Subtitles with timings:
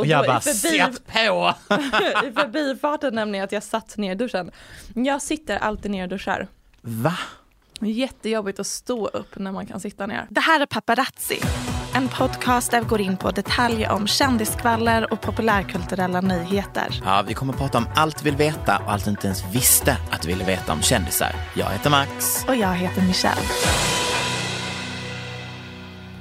[0.00, 1.54] Och jag bara förbi- på!
[2.26, 4.50] I förbifarten nämligen att jag satt ner i duschen.
[4.94, 6.48] Jag sitter alltid ner och duschar.
[6.82, 7.18] Va?
[7.80, 10.26] Jättejobbigt att stå upp när man kan sitta ner.
[10.30, 11.40] Det här är Paparazzi,
[11.94, 17.00] en podcast där vi går in på detaljer om kändisskvaller och populärkulturella nyheter.
[17.04, 19.96] Ja, vi kommer prata om allt vi vill veta och allt du inte ens visste
[20.10, 21.32] att du ville veta om kändisar.
[21.56, 22.44] Jag heter Max.
[22.48, 23.40] Och jag heter Michelle.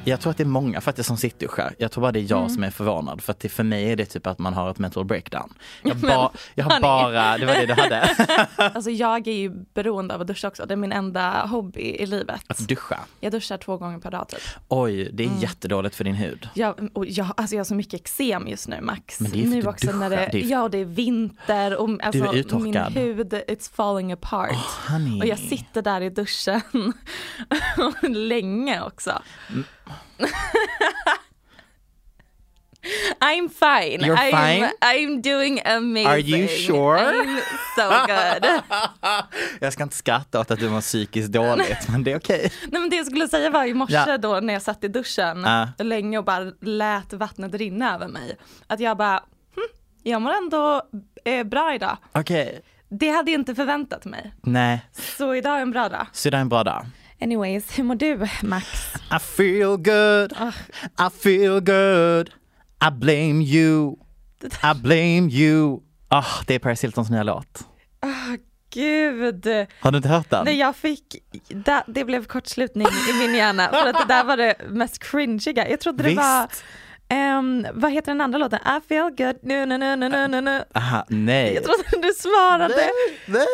[0.10, 1.76] Jag tror att det är många faktiskt som sittduschar.
[1.78, 3.22] Jag tror bara det är jag som är förvånad.
[3.22, 5.54] För att för mig är det typ att man har ett mental breakdown.
[5.84, 8.16] Jag, ba, jag har bara, det var det du hade.
[8.80, 10.66] Alltså jag är ju beroende av att duscha också.
[10.66, 12.42] Det är min enda hobby i livet.
[12.48, 13.00] Att duscha.
[13.20, 14.40] Jag duschar två gånger per dag typ.
[14.68, 16.50] Oj, det är jättedåligt för din hud.
[16.54, 19.20] Jag, och jag, alltså jag har så mycket eksem just nu Max.
[19.20, 20.30] Men det är ju för nu att du också när duschar.
[20.32, 22.94] det, Ja det är vinter och alltså, är uttorkad.
[22.96, 24.56] min hud it's falling apart.
[24.90, 25.20] honey.
[25.22, 26.62] och jag sitter där i duschen
[28.28, 29.22] länge också.
[29.50, 29.64] Mm.
[33.22, 34.00] I'm fine.
[34.06, 34.72] You're I'm, fine?
[34.82, 36.08] I'm doing amazing.
[36.08, 36.98] Are you sure?
[36.98, 37.40] I'm
[37.76, 38.62] so good.
[39.62, 42.52] Jag ska inte skratta åt att du mår psykiskt dåligt, men det är okej.
[42.72, 44.18] Nej men det jag skulle säga var i morse Ja.
[44.18, 45.84] då när jag satt i duschen Ja.
[45.84, 48.38] länge och bara lät vattnet rinna över mig.
[48.68, 49.18] Att jag bara,
[49.56, 49.64] hm,
[50.04, 50.82] jag mår ändå
[51.26, 51.98] eh, bra idag.
[52.12, 54.34] Okej, Det hade jag inte förväntat mig.
[54.42, 54.86] nej,
[55.18, 56.08] Så idag är en bra dag.
[56.12, 56.86] så det är en bra dag.
[57.22, 58.66] Anyways, hur mår du Max?
[59.16, 60.34] I feel good,
[61.00, 62.30] I feel good,
[62.88, 63.96] I blame you,
[64.64, 65.80] I blame you.
[66.08, 67.66] Ah, det är Paris Hiltons nya låt.
[68.74, 69.46] Gud.
[69.80, 70.46] Har du inte hört den?
[70.46, 71.04] När jag fick,
[71.48, 75.70] det, det blev kortslutning i min hjärna för att det där var det mest cringiga.
[75.70, 76.22] Jag trodde det Visst.
[76.22, 76.48] var,
[77.10, 78.60] ehm, vad heter den andra låten?
[78.60, 80.64] I feel good, nu, nu, nu, nu, nu, nu.
[80.76, 81.54] Aha, nej.
[81.54, 82.90] Jag trodde du svarade.
[83.26, 83.46] Nej.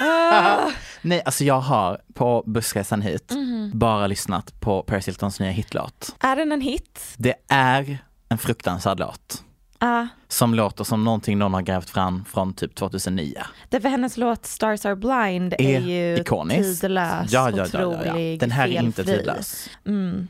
[0.00, 0.70] Ah.
[1.06, 3.70] Nej, alltså jag har på bussresan hit Mhm.
[3.74, 6.16] bara lyssnat på Paris Hiltons nya hitlåt.
[6.20, 7.00] Är den en hit?
[7.16, 9.42] Det är en fruktansvärd låt.
[9.78, 10.08] Ja.
[10.28, 13.42] Som låter som någonting någon har grävt fram från typ 2009.
[13.68, 16.80] Därför hennes låt Stars Are Blind är, Är ju ikonisk.
[16.80, 18.36] tidlös, Ja, ja, ja, ja, ja.
[18.40, 19.70] Den här är inte tidlös.
[19.86, 20.28] Mm.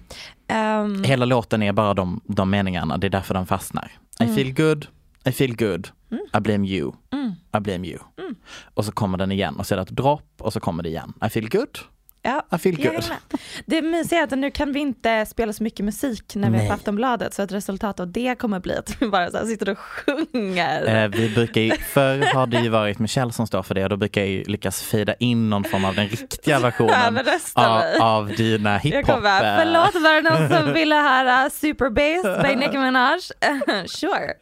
[0.49, 3.93] Ehm, Hela låten är bara de, de meningarna, det är därför den fastnar.
[4.21, 4.87] I feel good,
[5.29, 5.89] I feel good,
[6.35, 6.93] I blame you,
[7.57, 7.99] I blame you.
[8.75, 10.89] Och så kommer den igen och så är det ett dropp och så kommer det
[10.89, 11.13] igen.
[11.27, 11.79] I feel good,
[12.27, 12.59] ja,
[12.93, 13.05] good.
[13.67, 16.69] Det mysiga är att nu kan vi inte spela så mycket musik när vi är
[16.69, 19.79] på Aftonbladet så ett resultat av det kommer bli att vi bara så sitter och
[19.79, 21.03] sjunger.
[21.05, 23.89] Eh, vi brukar ju, förr har det ju varit Michelle som står för det och
[23.91, 27.19] då brukar jag ju lyckas fida in någon form av den riktiga versionen
[27.55, 29.09] av, av dina hiphop.
[29.09, 33.19] eh, förlåt var det någon som ville höra Super Bass by Nicki Minaj?
[33.87, 34.33] sure.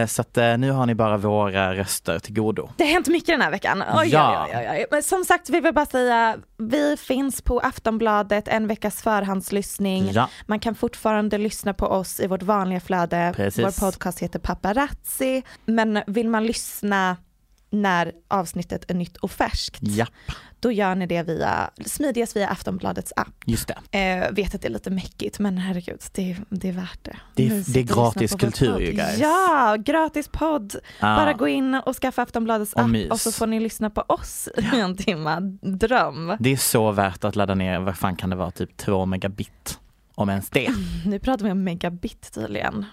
[0.00, 2.68] eh, Så att eh, nu har ni bara våra röster till godo.
[2.76, 3.82] Det har hänt mycket den här veckan.
[3.94, 4.46] Oj, Ja.
[4.50, 4.86] oj, oj.
[4.90, 6.36] Men som sagt, vi vill bara säga,
[6.72, 10.10] vi finns på Aftonbladet, en veckas förhandslyssning.
[10.12, 10.28] Ja.
[10.46, 13.32] Man kan fortfarande lyssna på oss i vårt vanliga flöde.
[13.36, 13.64] Precis.
[13.64, 15.42] Vår podcast heter Paparazzi.
[15.64, 17.16] Men vill man lyssna
[17.72, 19.78] när avsnittet är nytt och färskt.
[19.80, 20.08] Japp,
[20.60, 23.28] Då gör ni det via, smidigast via Aftonbladets app.
[23.46, 23.98] just det.
[23.98, 27.16] Eh, vet att det är lite mäckigt men herregud, det, det är värt det.
[27.34, 29.18] Det det är gratis kultur ju, guys.
[29.18, 30.74] Ja, gratis podd.
[31.00, 31.16] Ja.
[31.16, 33.10] Bara gå in och skaffa Aftonbladets Och app mys.
[33.10, 35.40] och så får ni lyssna på oss i en timme.
[35.62, 36.36] Dröm.
[36.40, 39.78] Det är så värt att ladda ner, vad fan kan det vara, typ 2 megabit?
[40.14, 40.68] Om ens det.
[41.06, 42.84] Nu pratar vi om megabit tydligen.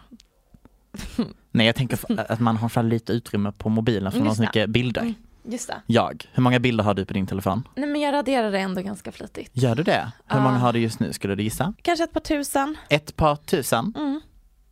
[1.51, 1.99] Nej jag tänker
[2.31, 5.01] att man har för lite utrymme på mobilen för man har så mycket bilder.
[5.01, 5.13] Mm.
[5.43, 5.81] Just det.
[5.85, 7.67] Jag, hur många bilder har du på din telefon?
[7.75, 9.49] Nej men jag raderar det ändå ganska flitigt.
[9.53, 10.11] Gör du det?
[10.27, 10.43] Hur Ja.
[10.43, 11.73] många har du just nu skulle du gissa?
[11.81, 12.77] Kanske ett par tusen.
[12.89, 13.93] Ett par tusen?
[13.97, 14.21] Mm.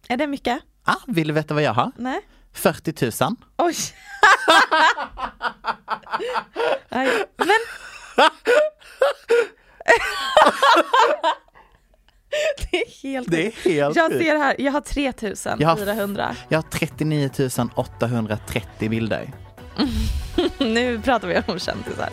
[0.09, 0.59] Är det mycket?
[0.83, 1.91] Ah, vill du veta vad jag har?
[1.97, 2.19] Nej.
[2.53, 3.35] 40 000.
[3.57, 3.75] Oj.
[7.37, 7.57] Men...
[12.71, 13.31] det är helt...
[13.31, 14.25] Det är helt jag sjukt.
[14.25, 16.35] ser här, jag har 3400.
[16.49, 17.29] Jag har 39
[17.75, 19.33] 830 bilder.
[20.59, 22.09] nu pratar vi om kändisar.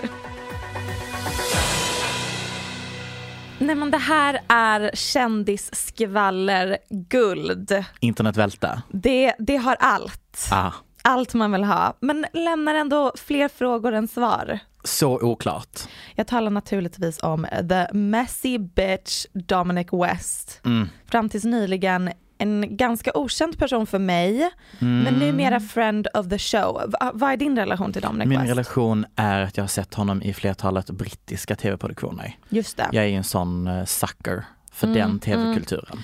[3.58, 7.84] Nej men det här är kändisskvaller guld.
[8.00, 8.82] Internetvälta.
[8.92, 10.48] Det, det har allt.
[10.50, 10.72] Ah,
[11.02, 11.96] Allt man vill ha.
[12.00, 14.58] Men lämnar ändå fler frågor än svar.
[14.84, 15.80] Så oklart.
[16.14, 20.60] Jag talar naturligtvis om the messy bitch Dominic West.
[20.64, 20.88] Mm.
[21.06, 25.14] Fram tills nyligen en ganska okänd person för mig, men Mm.
[25.18, 26.82] numera friend of the show.
[27.00, 28.50] Va, vad är din relation till Dominic Min West?
[28.50, 32.36] relation är att jag har sett honom i flertalet brittiska tv-produktioner.
[32.48, 32.88] Just det.
[32.92, 35.98] Jag är ju en sån uh, sucker för Mm, den tv-kulturen.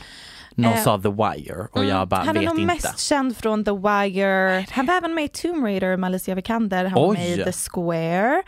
[0.55, 2.75] Någon Eh, sa The Wire och jag bara han är vet nog inte.
[2.75, 4.67] mest känd från The Wire.
[4.71, 6.85] Han var även med i Tomb Raider med Alicia Vikander.
[6.85, 7.45] Han var med i Oj.
[7.45, 8.43] The Square.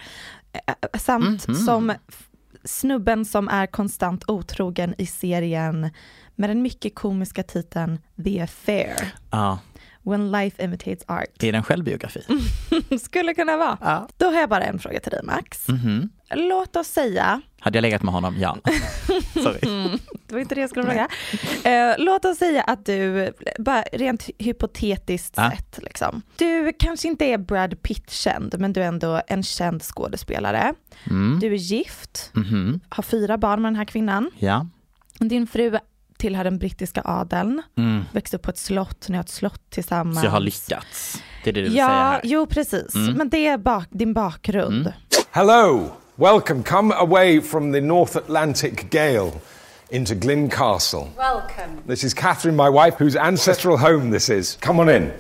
[0.52, 1.56] Eh, Samt Mhm.
[1.56, 2.28] som f-
[2.64, 5.90] snubben som är konstant otrogen i serien
[6.34, 9.14] med den mycket komiska titeln The Affair.
[9.30, 9.58] Ja,
[10.04, 11.42] When life imitates art.
[11.42, 12.22] är det en självbiografi?
[13.00, 13.78] Skulle kunna vara.
[13.80, 14.08] Ja.
[14.16, 15.68] Då har jag bara en fråga till dig Max.
[15.68, 16.10] Mhm.
[16.34, 18.36] Låt oss säga, Hade jag legat med honom?
[18.38, 18.56] Ja.
[19.42, 19.58] Sorry.
[20.26, 21.08] det var inte det jag skulle fråga.
[21.64, 25.50] Eh, låt oss säga att du, bara rent hypotetiskt Ja.
[25.50, 26.22] sett, liksom.
[26.36, 30.74] du kanske inte är Brad Pitt-känd, men du är ändå en känd skådespelare.
[31.10, 31.38] Mm.
[31.40, 32.80] Du är gift, Mhm.
[32.88, 34.30] har fyra barn med den här kvinnan.
[34.38, 34.66] Ja.
[35.18, 35.78] Din fru
[36.18, 38.04] tillhör den brittiska adeln, Mm.
[38.12, 40.20] växte upp på ett slott, ni har ett slott tillsammans.
[40.20, 41.22] Så jag har lyckats.
[41.44, 42.20] Det är det du vill Ja, säga här.
[42.24, 42.94] jo precis.
[42.94, 43.14] Mm.
[43.14, 44.92] Men det är bak, din bakgrund.
[45.30, 46.62] Hello, welcome.
[46.62, 49.40] Come away from the North Atlantic gale
[49.90, 51.12] into Glyn Castle.
[51.16, 51.82] Welcome.
[51.86, 54.56] This is Catherine, my wife, whose ancestral home this is.
[54.60, 55.12] Come on in.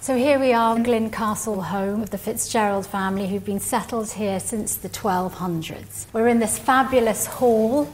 [0.00, 4.40] So here we are, Glyn Castle, home of the Fitzgerald family who've been settled here
[4.40, 6.06] since the 1200s.
[6.14, 7.84] We're in this fabulous hall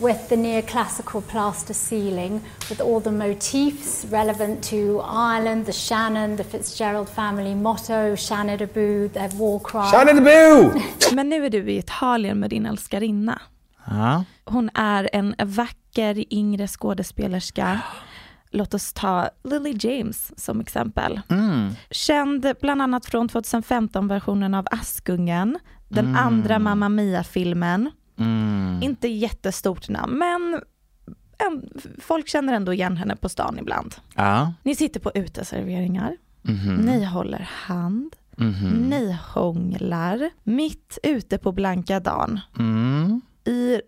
[0.00, 6.44] with the neoclassical plaster ceiling with all the motifs relevant to Ireland, the Shannon, the
[6.44, 9.90] Fitzgerald family motto, Shannon Abu, their war cry.
[9.90, 10.80] Shannon the Boo!
[11.14, 13.40] Men nu är du i Italien med din älskarinna.
[13.86, 14.24] Ja.
[14.44, 17.80] Hon är en vacker yngre skådespelerska.
[18.50, 21.20] Låt oss ta Lily James som exempel.
[21.30, 21.70] Mm.
[21.90, 25.58] Känd bland annat från 2015-versionen av Askungen,
[25.88, 26.16] den Mm.
[26.16, 27.90] andra Mamma Mia-filmen.
[28.16, 28.82] Mm.
[28.82, 30.60] Inte jättestort namn, men
[31.38, 31.68] en,
[32.00, 33.94] folk känner ändå igen henne på stan ibland.
[34.14, 34.52] Ja.
[34.62, 36.74] Ni sitter på uteserveringar, Mhm.
[36.74, 38.68] ni håller hand, Mhm.
[38.90, 43.20] ni hånglar mitt ute på blanka dagen Mm.
[43.44, 43.80] i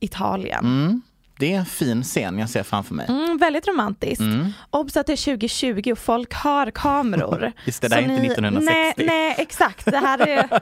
[0.00, 1.02] Italien.
[1.38, 3.06] Det är en fin scen jag ser framför mig.
[3.08, 4.20] Mm, väldigt romantiskt.
[4.20, 4.52] Mm.
[4.70, 7.52] Obs att det är 2020 och folk har kameror.
[7.64, 8.72] Just det, det är inte 1960.
[8.72, 9.84] Nej, nej, exakt.
[9.84, 10.60] Det här är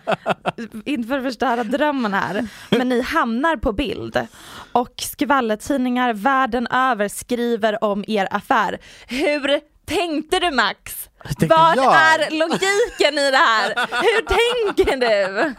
[0.84, 2.48] inte för att förstöra drömmen här.
[2.70, 4.26] Men ni hamnar på bild.
[4.72, 8.78] Och skvallertidningar världen över skriver om er affär.
[9.06, 11.08] Hur tänkte du Max?
[11.38, 11.94] Vad jag?
[11.94, 13.68] är logiken i det här?
[14.02, 15.54] Hur tänker du?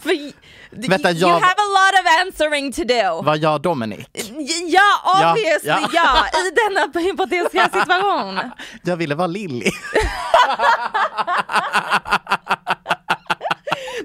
[0.00, 0.32] För,
[0.88, 3.22] Vänta, you jag- have a lot of answering to do.
[3.22, 4.06] Var jag Dominic?
[4.68, 5.88] Ja, obviously ja.
[5.92, 8.40] ja, i denna hypotetiska situation.
[8.82, 9.70] Jag ville vara Lilly.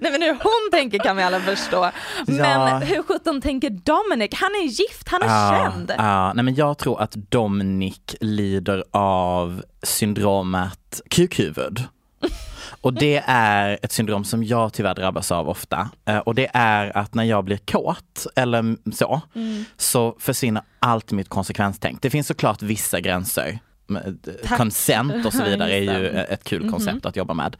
[0.01, 1.89] Nej men hur hon tänker kan vi alla förstå.
[2.27, 2.77] Men Ja.
[2.77, 4.29] hur sjutton tänker Dominic?
[4.33, 5.91] Han är gift, han är känd.
[5.97, 6.33] ja.
[6.33, 11.83] Nej, men jag tror att Dominic lider av syndromet kukhuvud.
[12.81, 15.89] Och det är ett syndrom som jag tyvärr drabbas av ofta.
[16.05, 19.65] Eh, Och det är att när jag blir kåt eller så, Mm.
[19.77, 22.01] så försvinner allt mitt konsekvenstänk.
[22.01, 23.59] Det finns såklart vissa gränser.
[24.47, 24.57] Tack.
[24.57, 26.23] Consent och så vidare är ju det.
[26.23, 26.71] ett kul Mhm.
[26.71, 27.57] koncept att jobba med.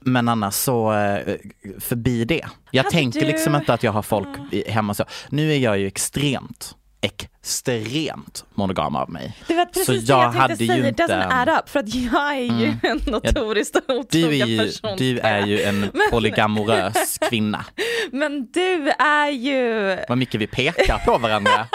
[0.00, 1.36] Men annars så eh,
[1.80, 2.46] förbi det.
[2.70, 4.28] Jag Hade tänker du- liksom inte att jag har folk
[4.68, 5.04] hemma så.
[5.28, 9.36] Nu är jag ju extremt extremt monogam av mig.
[9.48, 11.48] Det var precis Så det jag jag tänkte hade ju säga, it inte- doesn't add
[11.48, 12.76] up för att jag är ju Mm.
[12.82, 14.96] en notoriskt Du otrogen ju, person.
[14.98, 17.64] du är ju en Men- polygamorös kvinna.
[18.12, 21.66] Men du är ju, Vad mycket vi pekar på varandra.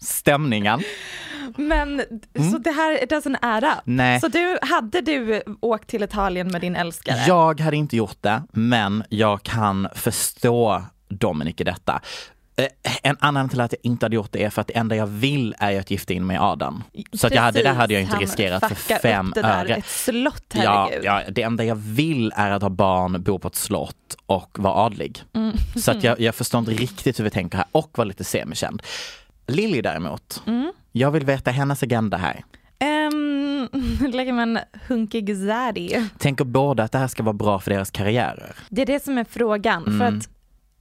[0.00, 0.82] Stämningen.
[1.56, 2.02] Men
[2.52, 3.70] så det här it doesn't add up.
[3.86, 3.96] Mm.
[3.96, 4.20] Nej.
[4.20, 7.16] Så du, hade du åkt till Italien med din älskare?
[7.26, 12.00] Jag hade inte gjort det, men jag kan förstå Dominic i detta.
[12.56, 12.66] Eh,
[13.02, 15.06] En annan till att jag inte hade gjort det är för att det enda jag
[15.06, 16.82] vill är att gifta in mig i Adam.
[17.12, 19.64] Så att jag hade, det där hade jag inte riskerat för fem upp det där,
[19.64, 19.74] öre.
[19.74, 21.04] Ett slott, Ja, herregud.
[21.04, 24.74] ja, det enda jag vill är att ha barn, bo på ett slott och vara
[24.74, 25.22] adlig.
[25.34, 25.56] Mm.
[25.76, 28.82] Så att jag, jag förstår inte riktigt hur vi tänker här och vara lite semikänd.
[29.46, 30.72] Lilly däremot, Mm.
[30.92, 32.44] jag vill veta hennes agenda här.
[33.12, 33.68] Um,
[34.12, 34.58] lägger man
[34.88, 36.08] hunkig zaddy.
[36.18, 38.56] Tänker båda att det här ska vara bra för deras karriärer?
[38.68, 39.84] Det är det som är frågan.
[39.84, 40.18] För Mm.
[40.18, 40.28] att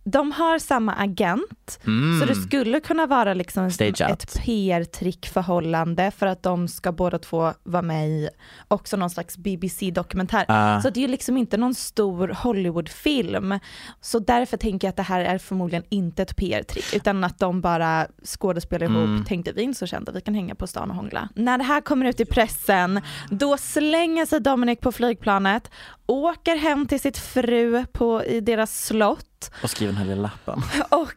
[0.05, 2.19] de har samma agent, Mm.
[2.19, 7.19] så det skulle kunna vara liksom Stage ett PR-trick förhållande för att de ska båda
[7.19, 8.29] två vara med i
[8.67, 10.45] också någon slags BBC-dokumentär.
[10.47, 10.81] Ah.
[10.81, 13.59] Så det är ju liksom inte någon stor Hollywood-film.
[14.01, 17.61] Så därför tänker jag att det här är förmodligen inte ett PR-trick, utan att de
[17.61, 19.25] bara skådespelar ihop, Mm.
[19.25, 21.29] tänkte vi inte så kända, vi kan hänga på stan och hångla.
[21.35, 25.71] När det här kommer ut i pressen, då slänger sig Dominic på flygplanet,
[26.05, 29.25] åker hem till sitt fru på, i deras slott
[29.63, 30.61] Och skriver den här lilla lappen.
[30.89, 31.13] och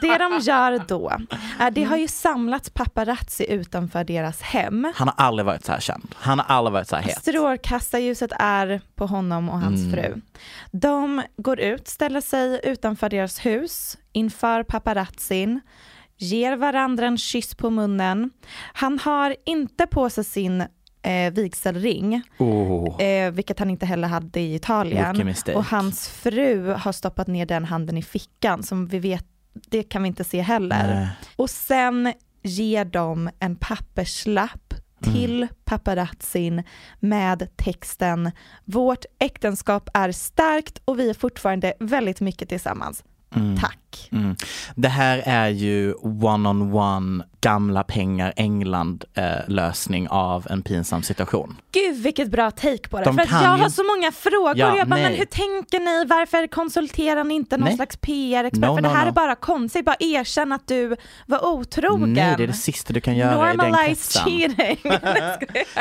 [0.00, 1.12] det de gör då,
[1.72, 4.92] det har ju samlats paparazzi utanför deras hem.
[4.96, 6.14] Han har aldrig varit så här känd.
[6.18, 7.18] Han har aldrig varit så här het.
[7.18, 9.92] Strålkastarljuset är på honom och hans Mm.
[9.92, 10.20] fru.
[10.72, 15.60] De går ut, ställer sig utanför deras hus inför paparazzin,
[16.16, 18.30] ger varandra en kyss på munnen.
[18.72, 20.64] Han har inte på sig sin
[21.04, 23.02] eh, vigselring, Oh.
[23.02, 25.34] eh, vilket han inte heller hade i Italien.
[25.54, 30.02] Och hans fru har stoppat ner den handen i fickan, som vi vet, det kan
[30.02, 30.94] vi inte se heller.
[30.94, 31.08] Nej.
[31.36, 36.62] Och sen ger de en papperslapp till paparazzin
[37.00, 38.30] med texten
[38.64, 43.04] Vårt äktenskap är starkt och vi är fortfarande väldigt mycket tillsammans.
[43.36, 43.56] Mm.
[43.56, 43.78] Tack.
[44.12, 44.36] Mm.
[44.74, 51.56] Det här är ju one-on-one, gamla pengar, England eh, lösning av en pinsam situation.
[51.72, 53.04] Gud vilket bra take på det.
[53.04, 54.58] De För jag ju- har så många frågor.
[54.58, 56.04] Ja, jag bara, men hur tänker ni?
[56.08, 57.76] Varför konsulterar ni inte någon Nej.
[57.76, 58.60] slags PR-expert?
[58.60, 59.08] No, För det no, här no.
[59.08, 59.84] är bara konstigt.
[59.84, 60.96] Bara erkänn att du
[61.26, 62.12] var otrogen.
[62.12, 64.22] Nej, det är det sista du kan göra i den kretsen.
[64.24, 64.92] cheating.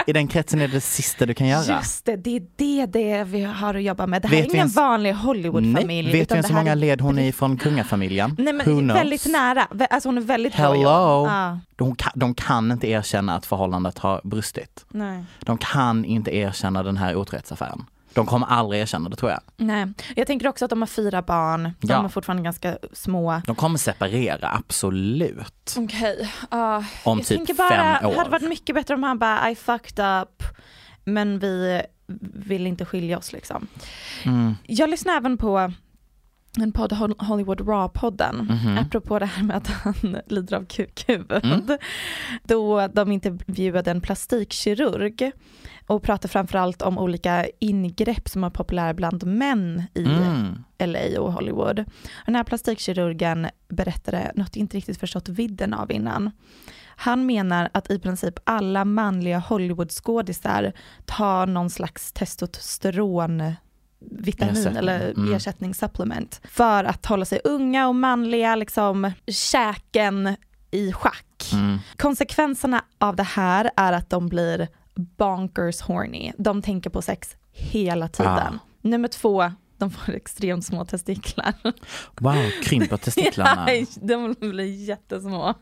[0.07, 1.77] I den kretsen är det det sista du kan göra.
[1.77, 4.21] Just det, det är det, det vi har att jobba med.
[4.21, 6.11] Det här Vet är ingen ens- vanlig Hollywood-familj.
[6.11, 8.02] Vet vi ens det hur många led hon är ifrån kungafamiljen?
[8.09, 8.95] Nej Who men knows?
[8.99, 9.67] väldigt nära.
[9.89, 10.81] Alltså hon är väldigt Hello!
[10.83, 14.85] Ja, De, kan, de kan inte erkänna att förhållandet har brustit.
[14.89, 15.23] nej.
[15.39, 17.85] De kan inte erkänna den här otrohetsaffären.
[18.13, 19.39] De kommer aldrig erkänna det tror jag.
[19.57, 19.87] nej.
[20.15, 21.63] Jag tänker också att de har fyra barn.
[21.63, 22.03] De Ja.
[22.05, 23.41] är fortfarande ganska små.
[23.45, 25.75] De kommer separera, absolut.
[25.77, 26.83] Okej, ja.
[27.03, 27.69] Om jag typ tänker bara,
[27.99, 28.15] fem år.
[28.15, 30.43] hade varit mycket bättre om han bara I fucked up
[31.05, 31.81] men vi
[32.33, 33.67] vill inte skilja oss liksom.
[34.23, 34.55] Mm.
[34.63, 35.71] Jag lyssnar även på
[36.59, 38.77] en podd, Hol- Hollywood Raw-podden, Mhm.
[38.77, 39.93] apropå det här med att han
[40.27, 41.45] lider av kukhuvud.
[41.45, 41.77] Mm.
[42.43, 45.31] Då de intervjuade en plastikkirurg
[45.87, 50.63] och pratade framförallt om olika ingrepp som är populära bland män i Mm.
[50.77, 51.85] LA och Hollywood.
[52.25, 56.31] Den här plastikkirurgen berättade något jag inte riktigt förstått vidden av innan.
[56.95, 60.73] Han menar att i princip alla manliga Hollywoodskådisar
[61.05, 63.53] tar någon slags testosteron
[64.11, 64.77] vitamin Ersättning.
[64.77, 65.33] eller Mm.
[65.33, 70.35] ersättningssupplement för att hålla sig unga och manliga, liksom käken
[70.71, 71.49] i schack.
[71.53, 71.77] Mm.
[71.97, 76.31] Konsekvenserna av det här är att de blir bonkers horny.
[76.37, 78.31] De tänker på sex hela tiden.
[78.37, 78.59] Ah.
[78.81, 81.53] Nummer två, de får extremt små testiklar.
[82.19, 83.71] Wow, krymper testiklarna.
[83.73, 85.53] Ja, de blir jättesmå.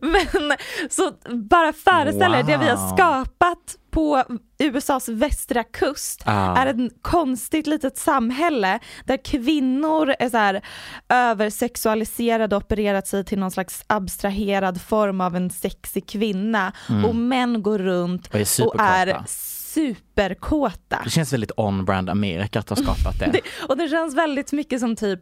[0.00, 0.52] Men
[0.90, 1.10] så
[1.48, 2.96] bara föreställ er det vi har Wow.
[2.96, 4.22] skapat på
[4.58, 6.56] USAs västra kust Ah.
[6.56, 10.62] är ett konstigt litet samhälle där kvinnor är så här
[11.08, 17.04] översexualiserade och opererat sig till någon slags abstraherad form av en sexig kvinna Mm.
[17.04, 19.24] och män går runt Och är superkåta.
[19.26, 21.00] superkåta.
[21.04, 23.26] Det känns väldigt on-brand Amerika att ha skapat det.
[23.32, 25.20] Det, och det känns väldigt mycket som typ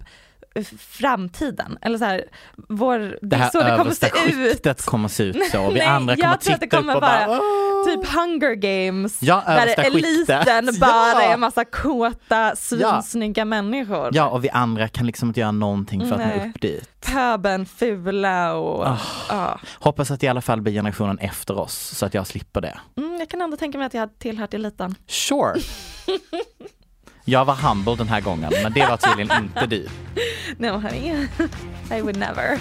[0.78, 1.78] framtiden.
[1.82, 2.24] Eller så här,
[2.68, 4.84] vår, det, Det är här så det kommer se ut.
[4.84, 5.68] kommer se ut så.
[5.70, 7.40] Vi Nej, andra kommer jag tror att det titta kommer vara bara
[7.84, 9.22] typ Hunger Games.
[9.22, 10.80] Ja, där eliten skiktet.
[10.80, 11.22] bara Ja.
[11.22, 14.10] är massa kåta, svinsnygga människor.
[14.12, 16.38] Ja, och vi andra kan liksom inte göra någonting för att Nej.
[16.38, 16.90] nå upp dit.
[17.00, 18.86] Pöben, fula och...
[18.86, 18.98] Ah.
[19.28, 19.60] ja.
[19.78, 22.78] Hoppas att det i alla fall blir generationen efter oss så att jag slipper det.
[22.96, 24.94] Mm, jag kan ändå tänka mig att jag hade tillhört eliten.
[25.06, 25.54] Sure.
[27.26, 29.88] Jag var humble den här gången, men det var tydligen inte du.
[30.58, 31.26] No honey,
[31.90, 32.58] I would never.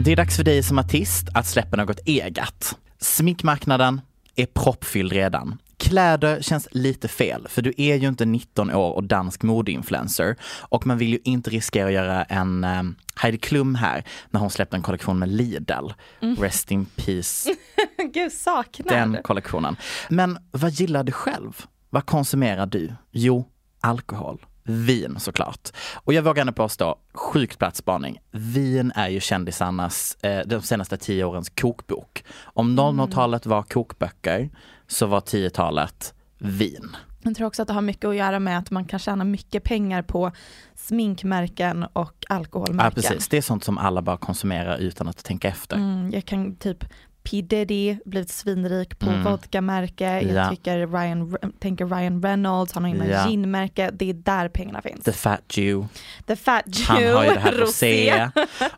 [0.00, 2.76] Det är dags för dig som artist att släppa något eget.
[2.98, 4.00] Sminkmarknaden
[4.36, 5.58] är proppfylld redan.
[5.76, 10.86] Kläder känns lite fel, för du är ju inte 19 år och dansk modeinfluencer och
[10.86, 14.76] man vill ju inte riskera att göra en um, Heidi Klum här när hon släppte
[14.76, 15.88] en kollektion med Lidl.
[16.22, 16.36] Mm.
[16.36, 17.50] Rest in peace,
[18.12, 18.96] Gud saknar.
[18.96, 19.76] den kollektionen.
[20.08, 21.64] Men vad gillar du själv?
[21.90, 22.92] Vad konsumerar du?
[23.10, 23.48] Jo,
[23.80, 24.46] alkohol.
[24.62, 25.68] Vin såklart.
[25.94, 28.18] Och jag vågar ändå påstå, sjukt platsspaning.
[28.30, 32.24] Vin är ju kändisarnas, eh, de senaste tio årens kokbok.
[32.44, 34.50] Om 00-talet var kokböcker
[34.86, 36.96] så var 10-talet vin.
[37.22, 39.64] Jag tror också att det har mycket att göra med att man kan tjäna mycket
[39.64, 40.32] pengar på
[40.74, 42.92] sminkmärken och Ja alkoholmärken.
[43.02, 45.76] precis, det är sånt som alla bara konsumerar utan att tänka efter.
[45.76, 46.84] Mm, jag kan typ
[47.30, 49.24] P Diddy blivit svinrik på Mm.
[49.24, 50.20] vodkamärke.
[50.20, 50.50] Jag Ja.
[50.50, 52.96] tycker Ryan, tänker Ryan Reynolds, han har Ja.
[52.96, 53.90] med ginmärke.
[53.92, 55.04] Det är där pengarna finns.
[55.04, 55.88] The Fat Jew,
[56.26, 58.28] The Fat Jew, han har ju det här rosé.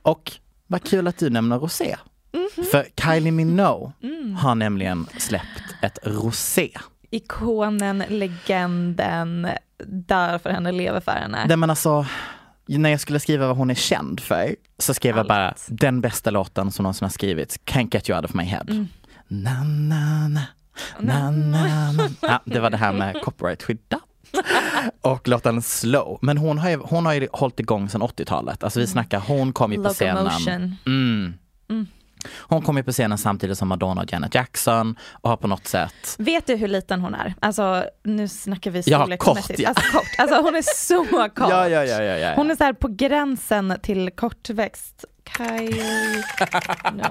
[0.03, 0.33] Och
[0.67, 1.97] vad kul att du nämner rosé.
[2.33, 2.65] Mhm.
[2.71, 4.35] För Kylie Minogue Mm.
[4.35, 6.71] har nämligen släppt ett rosé.
[7.11, 9.49] Ikonen, legenden,
[9.87, 11.45] dör för henne, lever för henne.
[11.49, 12.07] Nej men alltså,
[12.67, 16.31] när jag skulle skriva vad hon är känd för så skrev jag bara den bästa
[16.31, 18.65] låten som någonsin har skrivits, Can't get you out of my head.
[18.69, 18.89] Mm.
[19.29, 20.43] Na, na, na,
[20.99, 22.09] na, na, na.
[22.21, 24.01] Ja, det var det här med copyright-skyddat.
[25.01, 26.19] Och låten Slow.
[26.23, 28.65] Men hon har ju, hon har ju hållit igång sedan 80-talet.
[28.65, 30.77] Alltså vi snackar, hon kom ju på scenen.
[30.87, 31.35] Mm.
[31.71, 31.87] Mm.
[32.39, 35.67] Hon kom ju på scenen samtidigt som Madonna och Janet Jackson och har på något
[35.67, 37.35] sätt Vet du hur liten hon är?
[37.41, 39.49] Alltså nu snackar vi Ja, storleksmässigt.
[39.49, 39.69] kort, ja.
[39.69, 40.09] Alltså kort.
[40.19, 41.33] Alltså hon är så kort.
[41.51, 42.35] Ja, ja, ja, ja, ja.
[42.37, 45.05] Hon är så här på gränsen till kortväxt.
[45.37, 46.25] Kylie...
[46.93, 47.05] no.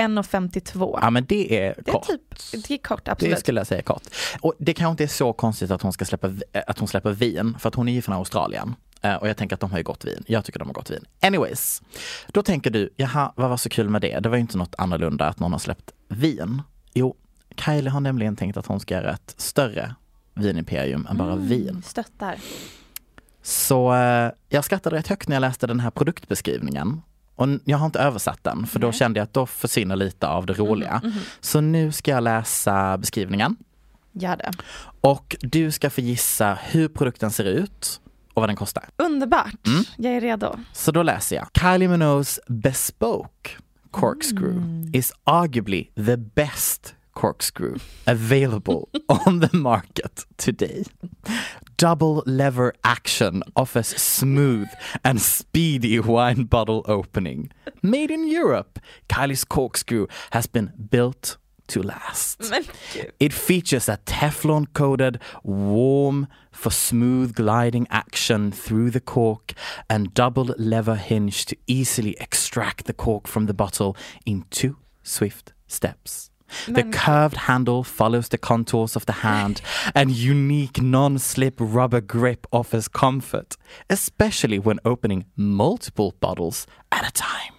[0.00, 0.98] 1,52.
[1.02, 2.06] Ja men det är Det är kort.
[2.06, 2.22] typ,
[2.68, 3.34] det är kort absolut.
[3.34, 4.02] Det skulle jag säga kort.
[4.40, 7.10] Och det kanske inte är så konstigt att hon ska släppa, eh, att hon släpper
[7.10, 8.74] vin, för att hon är ju från Australien.
[9.02, 10.24] Eh, Och jag tänker att de har ju gott vin.
[10.26, 11.04] Jag tycker de har gott vin.
[11.22, 11.82] Anyways,
[12.28, 14.18] då tänker du, jaha, vad var så kul med det?
[14.20, 16.62] Det var ju inte något annorlunda att någon har släppt vin.
[16.94, 17.16] Jo,
[17.56, 19.94] Kylie har nämligen tänkt att hon ska göra ett större
[20.34, 21.68] vinimperium än bara vin.
[21.68, 22.36] Mm, Stöttar.
[23.42, 27.02] Så eh, jag skrattade rätt högt när jag läste den här produktbeskrivningen.
[27.40, 28.96] Och jag har inte översatt den, för då Nej.
[28.96, 31.00] kände jag att då försvinner lite av det roliga.
[31.04, 31.12] mhm.
[31.40, 33.56] Så nu ska jag läsa beskrivningen.
[34.12, 34.50] Gör det.
[35.00, 38.00] Och du ska få gissa hur produkten ser ut
[38.34, 38.84] och vad den kostar.
[38.96, 39.66] Underbart.
[39.66, 39.84] Mm.
[39.96, 40.56] Jag är redo.
[40.72, 41.48] Så då läser jag.
[41.60, 43.50] Kylie Minogue's Bespoke
[43.90, 44.62] Corkscrew
[44.98, 48.88] is arguably the best corkscrew available
[49.26, 50.84] on the market today.
[51.76, 54.68] Double lever action offers smooth
[55.04, 57.50] and speedy wine bottle opening.
[57.82, 58.78] Made in Europe,
[59.10, 62.50] Kylie's corkscrew has been built to last.
[63.20, 69.52] It features a Teflon coated warm for smooth gliding action through the cork
[69.90, 75.52] and double lever hinge to easily extract the cork from the bottle in two swift
[75.66, 76.29] steps.
[76.66, 79.60] The curved handle follows the contours of the hand
[79.94, 83.56] and unique non-slip rubber grip offers comfort,
[83.88, 87.54] especially when opening multiple bottles at a time.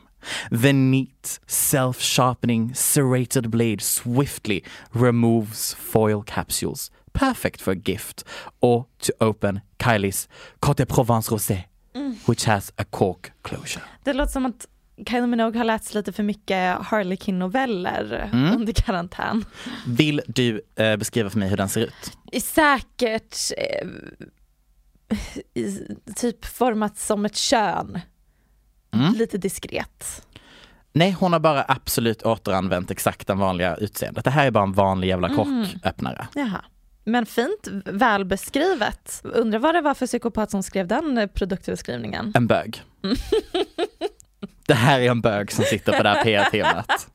[0.52, 8.24] The neat, self sharpening, serrated blade swiftly removes foil capsules, perfect for a gift
[8.62, 10.28] or to open Kylie's
[10.62, 12.16] Côte Provence Rosé, mm.
[12.28, 13.82] which has a cork closure.
[14.04, 14.68] det låter som att
[15.10, 18.56] Kylie Minogue har läst lite för mycket Harlequin-noveller Mm.
[18.56, 19.46] under karantän.
[19.88, 22.44] Vill du eh, beskriva för mig hur den ser ut?
[22.44, 23.88] Säkert eh,
[25.54, 28.00] i, typ format som ett kön.
[28.94, 29.14] Mm.
[29.14, 30.26] Lite diskret.
[30.94, 34.24] Nej, hon har bara absolut återanvänt exakt den vanliga utseendet.
[34.26, 36.28] Det här är bara en vanlig jävla korköppnare.
[36.36, 36.66] Jaha.
[37.04, 39.22] Men fint välbeskrivet.
[39.24, 42.32] Undrar vad det var för psykopat som skrev den produktbeskrivningen.
[42.36, 42.82] En bög.
[44.72, 47.08] Det här är en bög som sitter på det här PR-temat.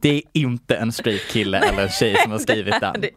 [0.00, 3.00] Det är inte en straight kille eller en tjej som har skrivit den.
[3.00, 3.10] Det.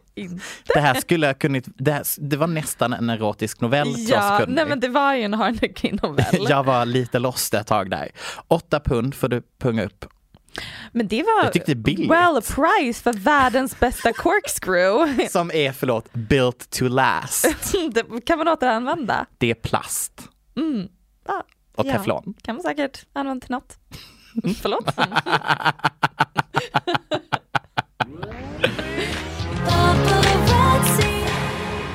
[0.73, 4.65] Det här skulle jag kunnat, det, här, det var nästan en erotisk novell Ja, nej
[4.65, 6.45] men det var ju en Harlequin-novell.
[6.49, 8.10] Jag var lite lost ett tag där.
[8.47, 10.06] Åtta pund får du punga upp.
[10.91, 12.12] Men det var Jag tyckte billigt.
[12.12, 15.27] well priced för världens bästa corkscrew.
[15.29, 17.45] Som är, förlåt, built to last.
[17.93, 19.25] det kan man återanvända.
[19.38, 20.88] Det är plast Mm.
[21.27, 21.43] Ja,
[21.75, 21.91] och ja.
[21.91, 22.33] teflon.
[22.41, 23.77] Kan man säkert använda till något.
[24.62, 24.89] Förlåt.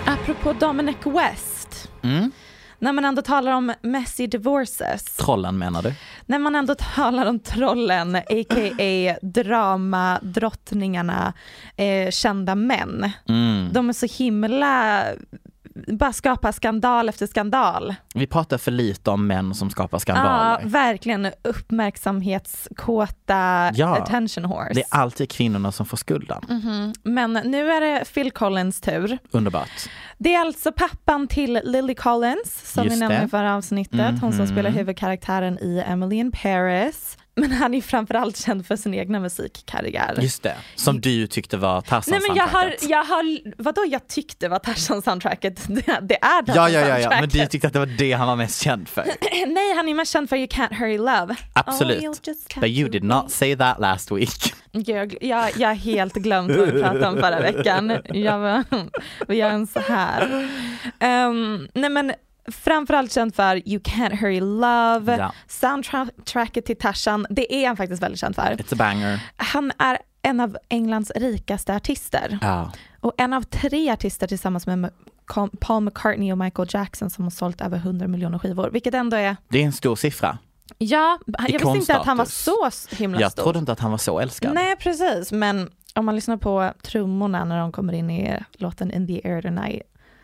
[0.06, 1.90] Apropå Dominic West.
[2.02, 2.30] Mm.
[2.78, 5.94] när man ändå talar om messy divorces, Trollen menar du?
[6.26, 9.16] när man ändå talar om trollen, a.k.a.
[9.22, 11.32] dramadrottningarna,
[11.76, 13.10] eh, kända män.
[13.28, 13.68] Mm.
[13.72, 15.04] De är så himla,
[15.86, 17.94] bara skapar skandal efter skandal.
[18.14, 20.60] Vi pratar för lite om män som skapar Ja, skandaler.
[20.64, 23.96] verkligen uppmärksamhetskåta Ja.
[23.96, 24.72] attention horse.
[24.74, 26.42] det är alltid kvinnorna som får skulden.
[26.48, 26.92] Mhm.
[27.02, 29.18] Men nu är det Phil Collins tur.
[29.30, 29.70] Underbart.
[30.18, 34.32] Det är alltså pappan till Lily Collins som Just vi nämnde i förra avsnittet, hon
[34.32, 34.52] som Mhm.
[34.52, 37.18] spelar huvudkaraktären i Emily in Paris.
[37.40, 40.18] Men han är framförallt känd för sin egna musikkarriär.
[40.20, 42.90] Just det, som du tyckte var Tarzan Nej men jag har, soundtracket.
[42.90, 46.87] jag har, vadå jag tyckte var Tarzan soundtracket, det, det är Tarzan Ja, ja, ja,
[46.88, 47.33] ja, men soundtracket.
[47.33, 49.05] du tyckte att det var det han var mest känd för.
[49.46, 51.37] Nej han är mest känd för You Can't Hurry Love.
[51.53, 52.05] Absolut.
[52.05, 54.55] Oh, But you did not say that last week.
[54.72, 57.98] Jag, jag, jag helt glömt vad vi pratade om förra veckan.
[58.09, 58.64] Jag var,
[59.29, 60.48] vi gör en så här.
[61.01, 62.12] Um, nej men
[62.52, 65.32] framförallt känd för You Can't Hurry Love, Ja.
[65.46, 68.42] soundtracket till Tarzan, det är han faktiskt väldigt känd för.
[68.42, 69.20] It's a banger.
[69.37, 72.72] Han är en av Englands rikaste artister Ja.
[73.00, 74.90] och en av tre artister tillsammans med
[75.61, 79.37] Paul McCartney och Michael Jackson som har sålt över 100 miljoner skivor, vilket ändå är,
[79.48, 80.38] Det är en stor siffra.
[80.78, 83.42] ja, jag visste inte att han var så himla Jag stor.
[83.42, 84.54] trodde inte att han var så älskad.
[84.54, 89.06] Nej precis, men om man lyssnar på trummorna när de kommer in i låten In
[89.06, 89.82] the air tonight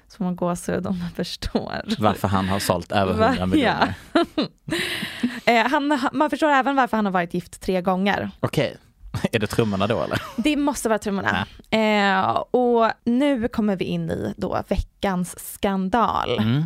[0.08, 1.82] så man gåshud om man förstår.
[1.98, 3.26] Varför han har sålt över Va?
[3.26, 3.94] 100 miljoner.
[5.44, 8.30] eh, han, man förstår även varför han har varit gift tre gånger.
[8.40, 8.76] Okej,
[9.32, 10.22] är det trummorna då eller?
[10.36, 11.46] Det måste vara trummorna.
[11.70, 16.38] Eh, och nu kommer vi in i då veckans skandal.
[16.38, 16.64] Mm.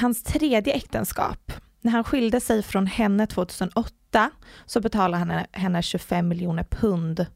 [0.00, 4.30] Hans tredje äktenskap, när han skilde sig från henne 2008
[4.66, 7.26] så betalade han henne 25 miljoner pund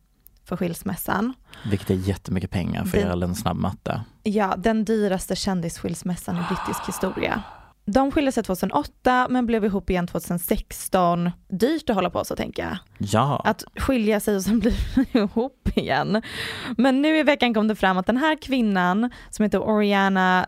[0.45, 1.35] för skilsmässan.
[1.71, 4.01] Vilket är jättemycket pengar för Det- att göra en snabb matte.
[4.23, 7.43] Ja, den dyraste kändisskilsmässan i brittisk historia.
[7.87, 11.31] De skilde sig 2008 men blev ihop igen 2016.
[11.49, 12.77] Dyrt att hålla på så tänker jag.
[12.99, 14.77] Ja, Att skilja sig och sen bli
[15.13, 16.23] ihop igen.
[16.77, 20.47] Men nu i veckan kom det fram att den här kvinnan som heter Oriana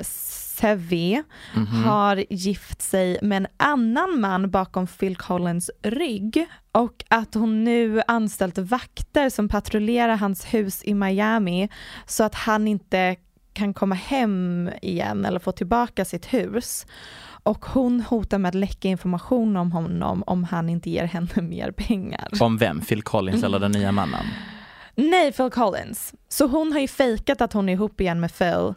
[0.60, 1.22] Sevi
[1.54, 1.84] Mhm.
[1.84, 8.02] har gift sig med en annan man bakom Phil Collins rygg och att hon nu
[8.06, 11.68] anställt vakter som patrullerar hans hus i Miami
[12.06, 13.16] så att han inte
[13.52, 16.86] kan komma hem igen eller få tillbaka sitt hus.
[17.42, 21.70] Och hon hotar med att läcka information om honom om han inte ger henne mer
[21.70, 22.28] pengar.
[22.40, 22.80] om vem?
[22.80, 24.26] Phil Collins eller den nya mannen?
[24.94, 26.14] Nej, Phil Collins.
[26.28, 28.74] Så hon har ju fejkat att hon är ihop igen med Phil,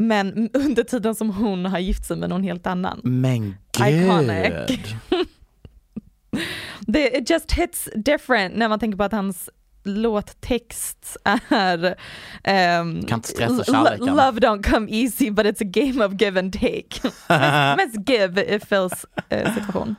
[0.00, 3.00] men under tiden som hon har gift sig med någon helt annan.
[3.04, 3.54] Men
[3.86, 4.52] Iconic.
[4.68, 4.96] gud!
[6.80, 9.50] Det it just hits different när man tänker på att hans
[9.84, 11.94] låttext är
[12.44, 14.06] ehm, Kan inte stressa lo- kärleken.
[14.06, 16.88] Love don't come easy but it's a game of give and take.
[17.76, 19.96] mest, give i Phils eh, situation.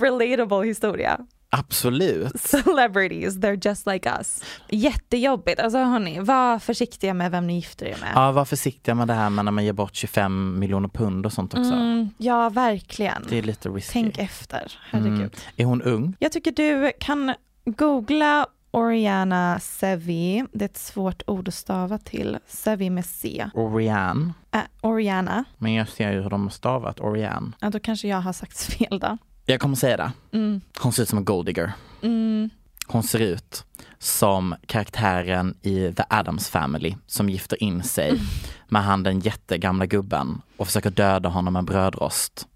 [0.00, 1.18] Relatable historia.
[1.50, 2.40] Absolut.
[2.40, 4.44] Celebrities, they're just like us.
[4.68, 8.12] Jättejobbigt, alltså hörni, var försiktiga med vem ni gifter er med.
[8.14, 11.32] Ja, var försiktiga med det här med när man ger bort 25 miljoner pund och
[11.32, 11.72] sånt också.
[11.72, 13.26] Mm, ja, verkligen.
[13.28, 13.92] Det är lite risky.
[13.92, 15.18] Tänk efter, herregud.
[15.18, 15.30] Mm.
[15.56, 16.16] Är hon ung?
[16.18, 22.38] Jag tycker du kan googla Oriana Sevi, det är ett svårt ord att stava till,
[22.46, 23.50] Sevi med C.
[23.54, 24.32] Oriane.
[24.52, 27.52] Äh, Oriana, Men jag ser ju hur de har stavat Oriane.
[27.60, 29.18] ja, då kanske jag har sagt fel då.
[29.48, 30.12] Jag kommer säga det.
[30.32, 30.60] Mm.
[30.78, 31.72] Hon ser ut som en golddigger.
[32.02, 32.50] Mm.
[32.86, 33.64] Hon ser ut
[33.98, 38.20] som karaktären i The Addams Family som gifter in sig
[38.68, 42.46] med han den jättegamla gubben och försöker döda honom med brödrost.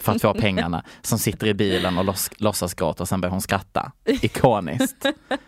[0.00, 0.84] För att få pengarna.
[1.02, 3.92] Som sitter i bilen och låts, låtsas gråta och sen börjar hon skratta.
[4.04, 5.06] Ikoniskt.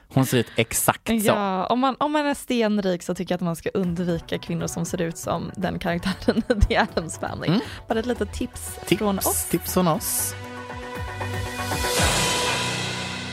[0.09, 1.14] Hon ser ut exakt så.
[1.14, 4.66] Ja, om man, om man är stenrik så tycker jag att man ska undvika kvinnor
[4.66, 7.49] som ser ut som den karaktären i The Addams Family.
[7.49, 7.61] Mm.
[7.88, 9.44] Bara ett litet tips, Tips, från oss.
[9.51, 10.35] tips från oss.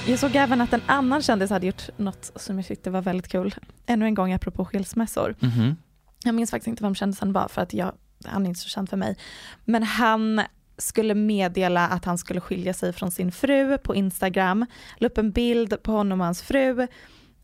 [0.08, 3.28] Jag såg även att en annan kändis hade gjort något som jag tyckte var väldigt
[3.28, 3.56] kul.
[3.86, 5.36] Ännu en gång apropå skilsmässor.
[5.40, 5.76] Mhm.
[6.24, 7.92] Jag minns faktiskt inte vem kändisen var för att jag,
[8.26, 9.18] han är inte så känd för mig.
[9.66, 10.42] Men han
[10.78, 14.66] skulle meddela att han skulle skilja sig från sin fru på Instagram.
[14.98, 16.88] La upp en bild på honom och hans fru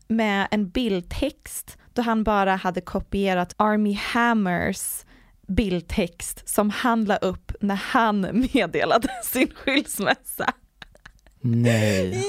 [0.08, 5.04] med en bildtext då han bara hade kopierat Army Hammers
[5.48, 8.20] bildtext som han la upp när han
[8.54, 10.52] meddelade sin skilsmässa.
[11.40, 12.24] Nej.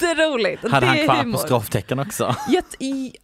[0.00, 0.70] Jätteroligt!
[0.70, 2.36] Hade det han kvar apostroftecken också?
[2.48, 2.76] Jätte,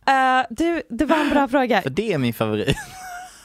[0.07, 1.83] eh, du, det var en bra fråga.
[1.83, 2.77] För det är min favorit.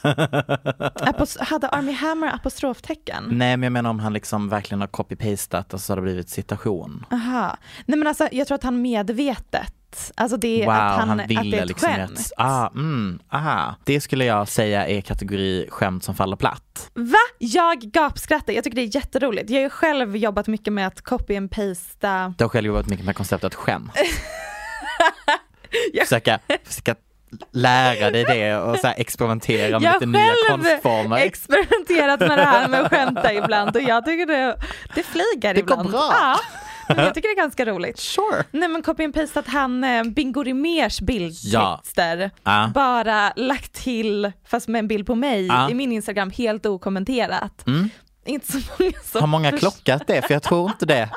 [1.40, 3.24] Hade Army Hammer apostroftecken?
[3.30, 6.28] Nej men jag menar om han liksom verkligen har copy-pastat och så har det blivit
[6.28, 7.06] citation.
[7.12, 7.56] Aha.
[7.86, 10.12] Nej men alltså jag tror att han medvetet.
[10.14, 12.10] Alltså det är Wow, att han, han att det ville är ett liksom skämt.
[12.10, 12.32] rätt.
[12.36, 13.74] Ah, mm, aha.
[13.84, 16.90] Det skulle jag säga är kategori skämt som faller platt.
[16.94, 17.18] Va?
[17.38, 19.50] Jag gapskrattar, jag tycker det är jätteroligt.
[19.50, 22.34] Jag har ju själv jobbat mycket med att copy and pasta.
[22.38, 23.92] Du har själv jobbat mycket med konceptet skämt.
[26.02, 26.94] försöka, försöka
[27.52, 31.16] lära dig det och så experimentera med Jag lite nya har själv konstformer.
[31.16, 34.56] experimenterat med det här med att skämta ibland och jag tycker det,
[34.94, 35.90] det flyger Det går ibland.
[35.90, 36.10] bra.
[36.88, 37.98] Ja, men jag tycker det är ganska roligt.
[37.98, 38.44] Sure.
[38.50, 42.70] Nej men copy and paste att han, eh, Bingo Rimérs bildtexter, Ja.
[42.74, 45.70] bara lagt till, fast med en bild på mig Ja.
[45.70, 47.66] i min Instagram helt okommenterat.
[47.66, 47.90] Mm.
[48.26, 50.22] Inte så många som Har många klockat det?
[50.22, 51.08] För jag tror inte det.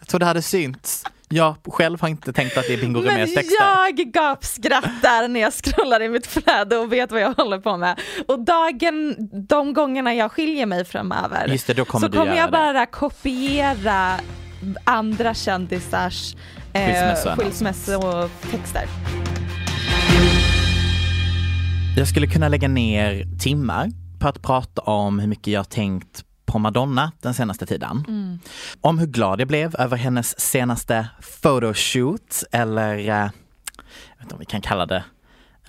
[0.00, 1.04] Jag tror det hade synts.
[1.30, 3.56] Jag själv har inte tänkt att det är Bingo Men Rimérs texter.
[3.60, 8.00] jag gapskrattar när jag scrollar i mitt flöde och vet vad jag håller på med.
[8.28, 9.16] Och dagen,
[9.48, 12.52] de gångerna jag skiljer mig framöver Just det, då kommer så kommer jag det.
[12.52, 14.14] bara kopiera
[14.84, 16.34] andra kändisars
[16.72, 18.84] eh, skilsmässotexter.
[21.96, 23.88] Jag skulle kunna lägga ner timmar
[24.20, 28.04] på att prata om hur mycket jag har tänkt på Madonna den senaste tiden.
[28.08, 28.38] Mm.
[28.80, 31.08] Om hur glad jag blev över hennes senaste
[31.42, 33.24] photoshoot eller eh, jag
[34.16, 35.04] vet inte om vi kan kalla det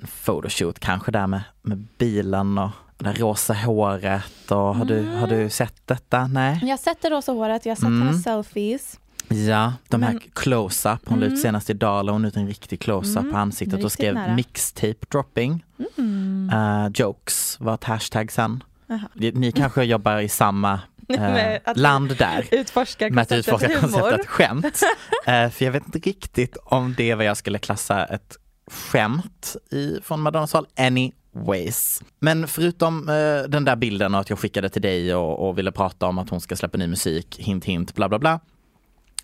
[0.01, 5.27] en photoshoot kanske där med, med bilen och det rosa håret och har, du, har
[5.27, 6.27] du sett detta?
[6.27, 6.59] Nej?
[6.61, 8.01] Jag har sett det rosa håret, jag har sett Mm.
[8.07, 8.99] hennes selfies.
[9.27, 11.41] Ja, de här Men- close-up, hon la ut Mm.
[11.41, 14.35] senast idag la hon ut en riktig close-up Mm, på ansiktet och skrev nära.
[14.35, 15.65] mixtape dropping.
[15.97, 16.49] Mm.
[16.53, 18.63] Eh, jokes var ett hashtag sen.
[18.89, 19.09] Jaha.
[19.33, 22.45] Ni kanske jobbar i samma eh, land där.
[22.51, 23.99] Utforskar Med att konceptet utforska humor.
[23.99, 24.81] konceptet skämt.
[25.25, 28.37] Eh, för jag vet inte riktigt om det är vad jag skulle klassa ett
[28.71, 30.65] skämt i, från Madonnas håll.
[30.77, 32.01] Anyways.
[32.19, 35.71] Men förutom eh, den där bilden och att jag skickade till dig och, och ville
[35.71, 38.39] prata om att hon ska släppa ny musik, hint hint, bla bla bla.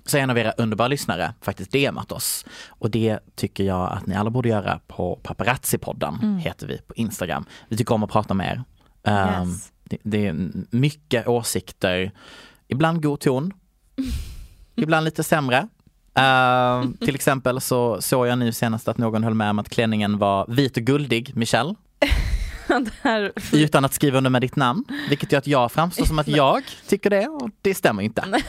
[0.06, 2.46] Så har en av era underbara lyssnare faktiskt DMat oss.
[2.68, 6.38] Och det tycker jag att ni alla borde göra på Paparazzi-podden, Mm.
[6.38, 7.46] heter vi på Instagram.
[7.70, 8.64] Vi tycker om att prata med er.
[9.06, 9.72] Um, Yes.
[9.84, 12.12] det, det är mycket åsikter,
[12.68, 13.54] ibland god ton,
[14.76, 15.68] ibland lite sämre.
[16.14, 20.18] Um, till exempel så såg jag nu senast att någon höll med om att klänningen
[20.18, 21.76] var vit och guldig, Michelle,
[23.02, 24.86] här utan att skriva under med ditt namn.
[25.10, 28.42] Vilket gör att jag framstår som att jag tycker det och det stämmer inte.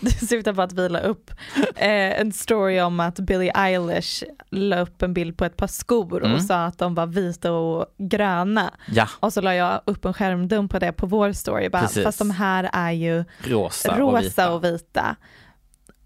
[0.00, 1.30] Du syftar på att vi la upp
[1.76, 6.24] eh, en story om att Billie Eilish la upp en bild på ett par skor
[6.24, 6.34] Mm.
[6.36, 8.70] och sa att de var vita och gröna.
[8.88, 12.04] Ja, Och så la jag upp en skärmdump på det på vår story, bara, Precis.
[12.04, 14.52] fast de här är ju rosa, och rosa vita.
[14.52, 15.16] och vita.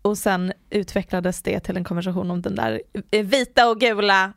[0.03, 2.83] Och sen utvecklades det till en konversation om den där
[3.23, 4.33] vita och gula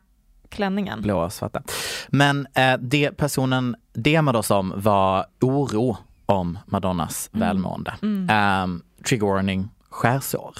[0.48, 1.02] klänningen.
[1.02, 1.62] Blåa och svarta.
[2.08, 5.96] Men eh, det personen DMade oss om var oro
[6.26, 7.48] om Madonnas Mm.
[7.48, 7.94] välmående.
[8.02, 10.54] Um, trigger warning, skärsår.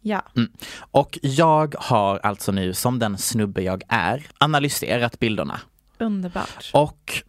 [0.00, 0.22] Ja.
[0.36, 0.52] Mm.
[0.90, 5.60] Och jag har alltså nu, som den snubbe jag är, analyserat bilderna.
[5.98, 6.70] Underbart.
[6.72, 7.22] Och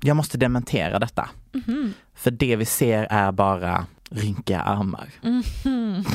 [0.00, 1.30] jag måste dementera detta.
[1.52, 1.94] Mhm.
[2.14, 5.08] För det vi ser är bara rynkiga armar.
[5.22, 6.04] Mhm.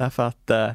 [0.00, 0.70] Därför att eh,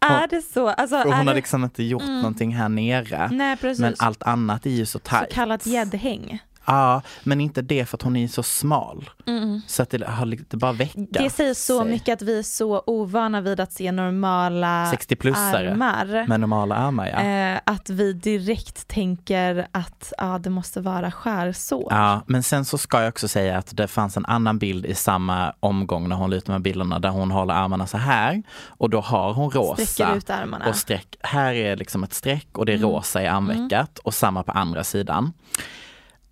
[0.00, 0.68] Är det så?
[0.68, 2.16] Alltså, hon har det liksom inte gjort Mm.
[2.16, 3.28] någonting här nere.
[3.32, 3.56] Nej.
[3.78, 5.32] Men allt annat är ju så så tajt.
[5.32, 6.42] kallat gäddhäng?
[6.70, 9.10] Ja, men inte det för att hon är så smal.
[9.26, 9.60] Mm.
[9.66, 11.90] Så att det har lite bara väckat Det säger så sig.
[11.90, 16.26] mycket att vi är så ovana vid att se normala 60-plussare armar.
[16.28, 17.20] med normala armar ja.
[17.20, 21.86] Eh, att vi direkt tänker att ja, det måste vara skärsår.
[21.90, 24.94] Ja, men sen så ska jag också säga att det fanns en annan bild i
[24.94, 29.00] samma omgång när hon de här bilderna där hon håller armarna så här och då
[29.00, 30.68] har hon rosa Sträcker ut armarna.
[30.68, 31.16] och streck.
[31.20, 32.90] Här är liksom ett streck och det är Mm.
[32.90, 35.32] rosa i armvecket och samma på andra sidan.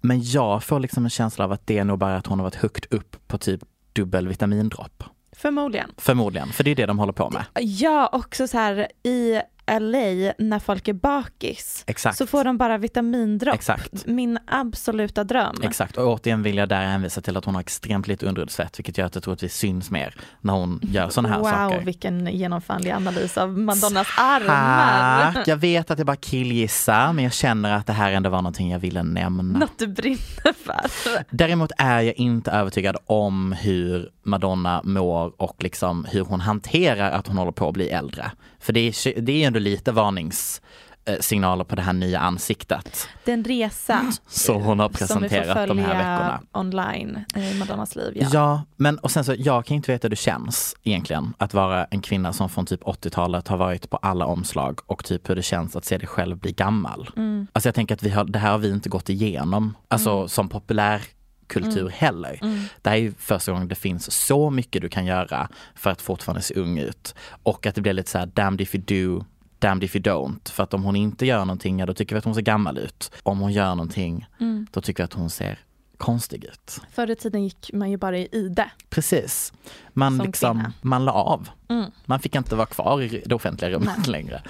[0.01, 2.45] Men jag får liksom en känsla av att det är nog bara att hon har
[2.45, 3.61] varit högt upp på typ
[3.93, 5.05] dubbel vitamindropp.
[5.33, 5.91] Förmodligen.
[5.97, 7.45] Förmodligen, för det är det de håller på med.
[7.55, 12.19] Ja, också så här i LA när folk är bakis Exakt.
[12.19, 13.55] så får de bara vitamindropp.
[13.55, 14.07] Exakt.
[14.07, 15.57] Min absoluta dröm.
[15.63, 18.99] Exakt, och återigen vill jag där hänvisa till att hon har extremt lite underhudsfett vilket
[18.99, 21.85] gör att jag tror att vi syns mer när hon gör sådana här wow, saker.
[21.85, 25.33] vilken genomförlig analys av Madonnas armar.
[25.33, 25.49] Tack!
[25.49, 28.71] Jag vet att jag bara killgissar men jag känner att det här ändå var någonting
[28.71, 29.59] jag ville nämna.
[29.59, 31.25] Något du brinner för.
[31.31, 37.27] Däremot är jag inte övertygad om hur Madonna mår och liksom hur hon hanterar att
[37.27, 38.31] hon håller på att bli äldre.
[38.61, 43.35] För det är, det är ändå lite varningssignaler på det här nya ansiktet Det är
[43.35, 46.41] en resa som hon har presenterat de här veckorna.
[46.53, 48.13] online i Madonnas liv.
[48.15, 48.29] Ja.
[48.33, 48.63] Ja.
[48.77, 52.01] men och sen så, jag kan inte veta hur det känns egentligen att vara en
[52.01, 55.77] kvinna som från typ 80-talet har varit på alla omslag och typ hur det känns
[55.77, 57.11] att se dig själv bli gammal.
[57.17, 57.47] Mm.
[57.53, 60.49] Alltså jag tänker att vi har, det här har vi inte gått igenom, alltså som
[60.49, 61.03] populär
[61.49, 61.93] kultur Mm.
[61.95, 62.39] heller.
[62.43, 62.61] Mm.
[62.83, 66.43] Det här är första gången det finns så mycket du kan göra för att fortfarande
[66.43, 67.15] se ung ut.
[67.43, 68.85] Och att det blir lite så här damned if you
[69.19, 69.25] do,
[69.59, 70.51] damned if you don't.
[70.51, 72.79] För att om hon inte gör någonting, ja då tycker vi att hon ser gammal
[72.79, 73.11] ut.
[73.23, 74.67] Om hon gör någonting, Mm.
[74.71, 75.59] då tycker vi att hon ser
[75.99, 76.81] konstig ut.
[76.93, 78.71] Förr i tiden gick man ju bara i ide.
[78.91, 79.53] Precis.
[79.93, 80.73] Man Som liksom, kvinna.
[80.81, 81.49] man la av.
[81.69, 81.91] Mm.
[82.05, 84.07] Man fick inte vara kvar i det offentliga rummet Nej.
[84.11, 84.43] längre.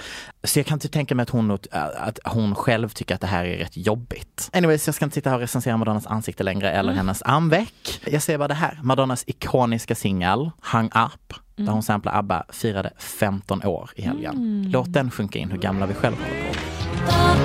[0.44, 1.58] Så jag kan inte tänka mig att hon,
[1.96, 4.50] att hon själv tycker att det här är rätt jobbigt.
[4.52, 6.96] Anyways, jag ska inte sitta här och recensera Madonnas ansikte längre eller Mm.
[6.96, 8.00] hennes armveck.
[8.06, 8.80] Jag säger bara det här.
[8.82, 11.72] Madonnas ikoniska singel Hung Up, där Mm.
[11.74, 14.34] hon samplar ABBA, firade 15 år i helgen.
[14.36, 14.70] Mm.
[14.70, 17.37] Låt den sjunka in hur gamla vi själva håller på.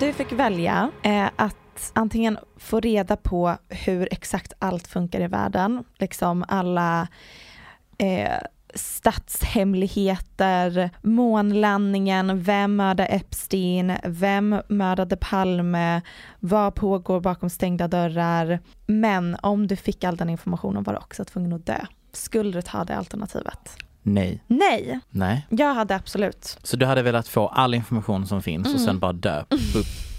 [0.00, 5.84] Du fick välja eh, att antingen få reda på hur exakt allt funkar i världen,
[5.98, 7.08] liksom alla
[7.98, 8.38] eh,
[8.74, 16.02] statshemligheter, månlandningen, vem mördade Epstein, vem mördade Palme,
[16.40, 18.58] vad pågår bakom stängda dörrar.
[18.86, 21.80] Men om du fick all den informationen var du också tvungen att dö.
[22.12, 23.87] Skulle du ta det alternativet?
[24.14, 24.42] Nej.
[24.46, 25.46] Nej, Nej.
[25.50, 26.58] jag hade absolut.
[26.62, 28.86] Så du hade velat få all information som finns och Mm.
[28.86, 29.56] sen bara dö på,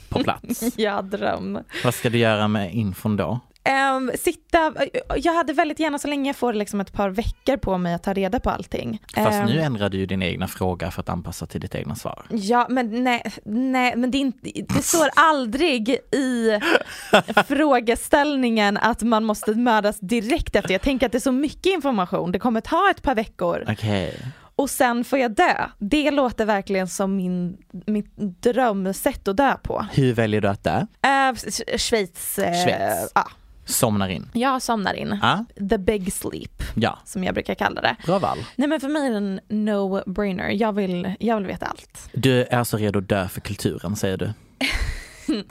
[0.10, 0.64] på plats.
[0.78, 1.60] ja, dröm.
[1.84, 3.40] Vad ska du göra med infon då?
[3.70, 4.74] Ehm, sitta,
[5.18, 8.04] jag hade väldigt gärna så länge jag får liksom ett par veckor på mig att
[8.04, 9.02] ta reda på allting.
[9.16, 11.96] Fast Ehm, nu ändrar du ju din egna fråga för att anpassa till ditt egna
[11.96, 12.26] svar.
[12.30, 16.60] Ja men nej, nej men det, inte, det står aldrig i
[17.48, 20.72] frågeställningen att man måste mördas direkt efter.
[20.72, 24.18] Jag tänker att det är så mycket information, det kommer ta ett par veckor Okej.
[24.56, 25.54] och sen får jag dö.
[25.80, 29.86] Det låter verkligen som min, mitt drömsätt att dö på.
[29.92, 30.86] Hur väljer du att dö?
[31.02, 31.36] Äh,
[31.78, 33.12] Schweiz, eh, Schweiz.
[33.16, 33.28] ja.
[33.70, 34.30] Somnar in?
[34.34, 35.20] Jag somnar in.
[35.22, 35.46] Ja.
[35.70, 37.96] The big sleep, Ja, som jag brukar kalla det.
[38.06, 38.38] bra val.
[38.56, 40.50] Nej men för mig är det en no-brainer.
[40.50, 42.10] Jag vill, jag vill veta allt.
[42.14, 44.34] Du är alltså redo att dö för kulturen säger du?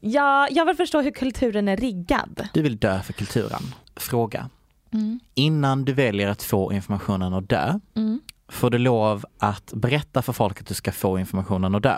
[0.00, 2.48] Ja, jag vill förstå hur kulturen är riggad.
[2.54, 3.62] Du vill dö för kulturen.
[3.96, 4.50] Fråga.
[4.92, 5.20] Mm.
[5.34, 8.20] Innan du väljer att få informationen att dö, Mm.
[8.48, 11.96] får du lov att berätta för folk att du ska få informationen att dö?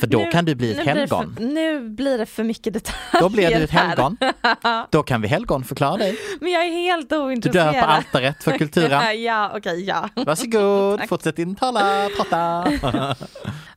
[0.00, 1.34] För då Nu- kan du bli ett nu blir det helgon.
[1.36, 3.86] För, nu blir det för mycket detaljer Då blir du ett här.
[3.88, 4.16] helgon.
[4.90, 6.16] Då kan vi helgon förklara dig.
[6.40, 7.74] Men jag är helt Du ointresserad.
[7.74, 9.22] dör på altaret för kulturen.
[9.22, 10.08] ja, okej, ja.
[10.14, 11.08] Varsågod, Tack.
[11.08, 12.64] fortsätt din tala, prata.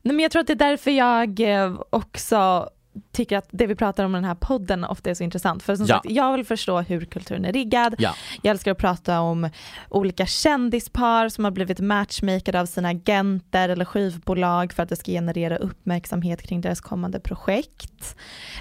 [0.01, 2.69] Nej, men jag tror att det är därför jag eh, också
[3.11, 5.63] tycker att det vi pratar om i den här podden ofta är så intressant.
[5.63, 5.95] För som Ja.
[5.95, 7.95] sagt, jag vill förstå hur kulturen är riggad.
[7.97, 8.13] Ja.
[8.41, 9.49] Jag älskar att prata om
[9.89, 15.11] olika kändispar som har blivit matchmakade av sina agenter eller skivbolag för att det ska
[15.11, 18.15] generera uppmärksamhet kring deras kommande projekt.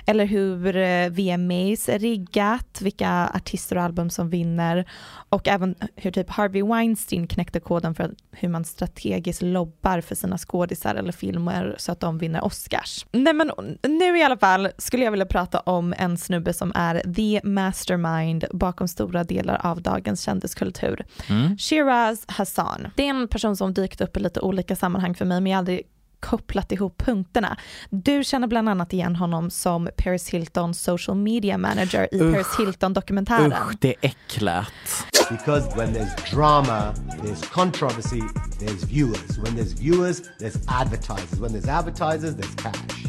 [0.07, 4.85] Eller hur eh, VMAs är riggat, vilka artister och album som vinner
[5.29, 10.39] och även hur typ Harvey Weinstein knäckte koden för hur man strategiskt lobbar för sina
[10.39, 13.07] skådisar eller filmer så att de vinner Oscars.
[13.13, 13.51] Nej men
[13.83, 18.45] nu i alla fall skulle jag vilja prata om en snubbe som är the mastermind
[18.51, 21.05] bakom stora delar av dagens kändiskultur.
[21.29, 21.59] Mm.
[21.59, 22.89] Shiraz Hassan.
[22.97, 25.57] Det är en person som dykt upp i lite olika sammanhang för mig men jag
[25.57, 25.83] har aldrig
[26.21, 27.57] kopplat ihop punkterna.
[27.91, 32.35] Du känner bland annat igen honom som Paris Hiltons social media manager i Usch.
[32.35, 33.53] Paris Hilton-dokumentären.
[33.53, 35.07] Usch, det är äckligt.
[35.31, 38.23] Because when there's drama, there's controversy,
[38.61, 39.39] there's viewers.
[39.39, 41.41] When there's viewers, there's advertisers.
[41.41, 43.06] When there's advertisers, there's cash.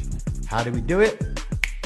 [0.50, 1.22] How do we do it?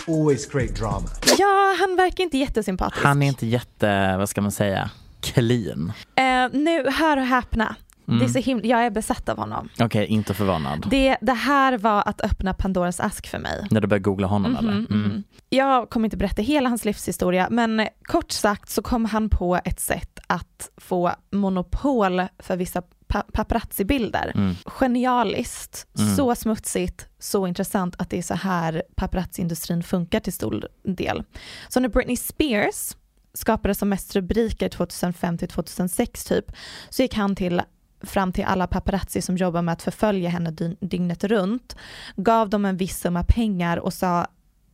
[0.08, 1.08] Always create drama.
[1.40, 3.04] Ja, han verkar inte jättesympatisk.
[3.04, 4.90] Han är inte jätte, vad ska man säga,
[5.22, 5.94] clean.
[6.16, 6.24] Eh,
[6.60, 7.76] nu, hör och häpna.
[8.08, 8.20] Mm.
[8.20, 9.70] Det är så himla, jag är besatt av honom.
[9.80, 10.88] Okej, inte förvånad.
[10.90, 13.68] Det, det här var att öppna Pandoras ask för mig.
[13.72, 14.72] När du börjar googla honom Mhm, eller?
[14.72, 14.86] Mm.
[15.04, 15.24] mhm.
[15.50, 19.80] Jag kommer inte berätta hela hans livshistoria men kort sagt så kom han på ett
[19.80, 24.32] sätt att få monopol för vissa pa- paparazzi-bilder.
[24.36, 24.56] Mm.
[24.66, 26.16] Genialiskt, Mm.
[26.16, 31.24] så smutsigt, så intressant att det är så här paparazzi-industrin funkar till stor del.
[31.70, 32.96] Så när Britney Spears
[33.34, 36.46] skapade som mest rubriker 2005 till 2006 typ,
[36.90, 37.62] så gick han till
[38.04, 41.76] fram till alla paparazzi som jobbar med att förfölja henne dy- dygnet runt,
[42.16, 44.28] gav dem en viss summa pengar och sa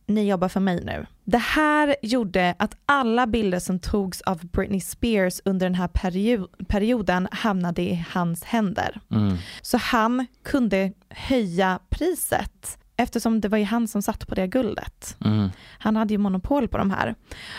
[0.08, 1.06] ni jobbar för mig nu.
[1.24, 6.48] Det här gjorde att alla bilder som togs av Britney Spears under den här perio-
[6.68, 9.00] perioden hamnade i hans händer.
[9.10, 9.36] Mm.
[9.62, 15.16] Så han kunde höja priset eftersom det var ju han som satt på det guldet.
[15.24, 15.48] Mm.
[15.78, 17.14] Han hade ju monopol på de här.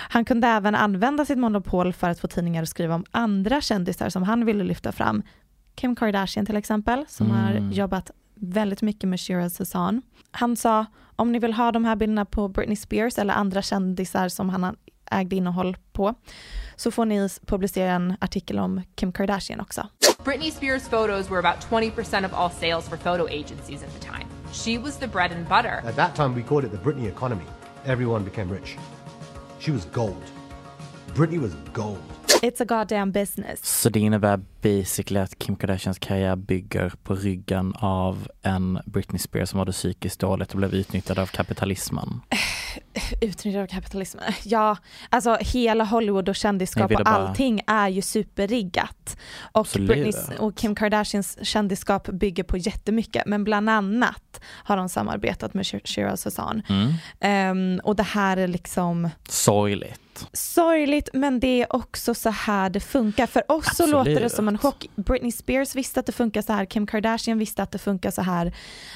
[0.09, 4.09] Han kunde även använda sitt monopol för att få tidningar att skriva om andra kändisar
[4.09, 5.23] som han ville lyfta fram.
[5.75, 7.37] Kim Kardashian till exempel, som Mm.
[7.41, 10.01] har jobbat väldigt mycket med Shiraz Hassan.
[10.31, 14.29] Han sa, om ni vill ha de här bilderna på Britney Spears eller andra kändisar
[14.29, 14.75] som han
[15.11, 16.13] ägde innehåll på,
[16.75, 19.87] så får ni publicera en artikel om Kim Kardashian också.
[20.23, 24.25] Britney Spears' photos were about 20% of all sales for photo agencies at the time.
[24.51, 25.89] She was the bread and butter.
[25.89, 27.45] At that time, we called it the Britney economy.
[27.85, 28.77] everyone became rich.
[29.59, 30.23] She was gold.
[31.15, 31.99] Britney was gold.
[32.41, 33.81] It's a goddamn business.
[33.81, 39.49] Så det innebär basically att Kim Kardashians karriär bygger på ryggen av en Britney Spears
[39.49, 42.21] som mådde psykiskt dåligt och blev utnyttjad av kapitalismen.
[43.21, 44.23] Utnyttjad av kapitalismen.
[44.43, 44.77] Ja,
[45.09, 49.17] alltså hela Hollywood och kändisskap och bara- allting är ju superriggat.
[49.51, 49.67] Och,
[50.39, 55.85] och Kim Kardashians kändisskap bygger på jättemycket, men bland annat har de samarbetat med Shir-
[55.87, 56.61] Shiraz Hassan.
[56.69, 56.93] Mm.
[57.19, 60.27] Ehm, och det här är liksom Sorgligt.
[60.33, 63.27] sorgligt men det är också så här det funkar.
[63.27, 63.91] För oss så Absolut.
[63.91, 64.87] låter det som en chock.
[64.95, 68.21] Britney Spears visste att det funkar så här, Kim Kardashian visste att det funkar så
[68.21, 68.53] här.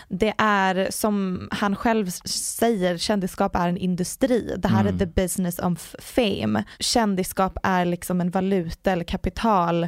[0.09, 4.55] Det är som han själv säger, kändisskap är en industri.
[4.57, 4.95] Det här Mm.
[4.95, 6.63] är the business of fame.
[6.79, 9.87] Kändisskap är liksom en valuta eller kapital.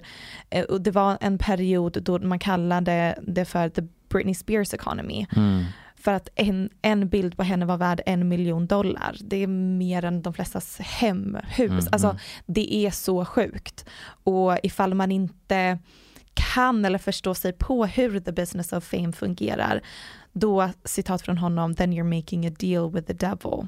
[0.49, 5.25] Eh, Och det var en period då man kallade det för the Britney Spears economy.
[5.35, 5.63] Mm.
[6.05, 9.17] För att en, en bild på henne var värd en miljon dollar.
[9.19, 11.59] Det är mer än de flestas hemhus.
[11.59, 12.19] Mm, alltså mm.
[12.45, 13.85] det är så sjukt.
[14.23, 15.79] Och ifall man inte
[16.33, 19.81] kan eller förstår sig på hur the business of fame fungerar,
[20.33, 23.67] då, citat från honom, then you're making a deal with the devil.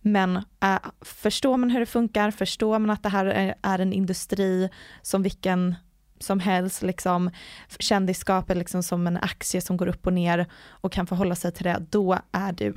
[0.00, 3.92] Men äh, förstår man hur det funkar, förstår man att det här är, är en
[3.92, 4.70] industri
[5.02, 5.74] som vilken
[6.20, 7.30] som helst, liksom,
[7.78, 11.52] kändisskap är liksom som en aktie som går upp och ner och kan förhålla sig
[11.52, 12.74] till det, då är du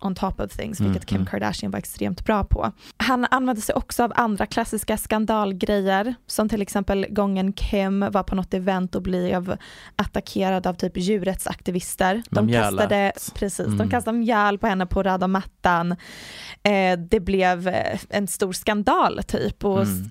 [0.00, 1.26] on top of things, vilket Mm, Kim mm.
[1.26, 2.72] Kardashian var extremt bra på.
[2.96, 8.34] Han använde sig också av andra klassiska skandalgrejer, som till exempel gången Kim var på
[8.34, 9.56] något event och blev
[9.96, 12.22] attackerad av typ djurrättsaktivister.
[12.30, 12.70] De mjölet.
[12.80, 13.78] kastade, precis, Mm.
[13.78, 15.92] de kastade mjöl på henne på röda mattan.
[16.62, 20.10] Eh, det blev eh, en stor skandal typ och Mm.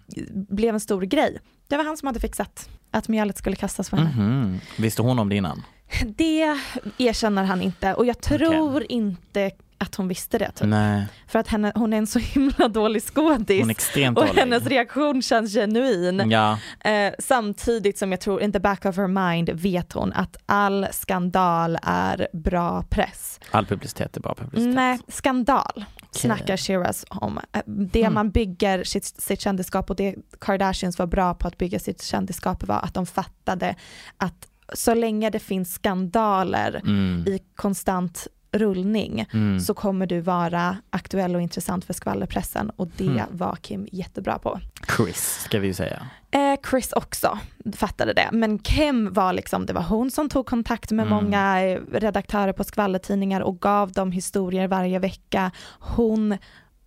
[0.49, 1.39] blev en stor grej.
[1.67, 4.09] Det var han som hade fixat att mjölet skulle kastas på henne.
[4.09, 4.59] Mhm.
[4.77, 5.63] Visste hon om det innan?
[6.05, 6.57] Det
[6.97, 10.51] erkänner han inte och jag tror inte att hon visste det.
[10.51, 10.67] Typ.
[10.67, 11.05] Nej.
[11.27, 13.61] För att henne, hon är en så himla dålig skådis.
[14.07, 14.33] Och dålig.
[14.39, 16.29] hennes reaktion känns genuin.
[16.31, 16.59] Ja.
[16.79, 20.87] Eh, samtidigt som jag tror, in the back of her mind vet hon att all
[20.91, 23.39] skandal är bra press.
[23.51, 24.75] All publicitet är bra publicitet.
[24.75, 27.39] Nej, skandal snackar Shiraz om.
[27.53, 28.13] Eh, Det Mm.
[28.13, 32.63] man bygger sitt, sitt kändisskap och det Kardashians var bra på att bygga sitt kändisskap
[32.67, 33.75] var att de fattade
[34.17, 37.23] att så länge det finns skandaler Mm.
[37.27, 39.59] i konstant rullning Mm.
[39.59, 43.25] så kommer du vara aktuell och intressant för skvallerpressen och det Mm.
[43.31, 44.59] var Kim jättebra på.
[44.97, 46.07] Chris ska vi ju säga.
[46.31, 47.39] Eh, Chris också
[47.75, 51.23] fattade det, men Kim var liksom, det var hon som tog kontakt med Mm.
[51.23, 55.51] många eh, redaktörer på skvallertidningar och gav dem historier varje vecka.
[55.79, 56.37] Hon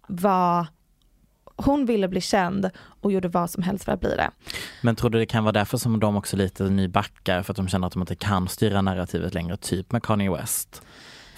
[0.08, 0.66] var,
[1.56, 4.30] hon ville bli känd och gjorde vad som helst för att bli det.
[4.82, 7.68] Men tror du det kan vara därför som de också lite nybackar för att de
[7.68, 10.82] känner att de inte kan styra narrativet längre, typ med Kanye West?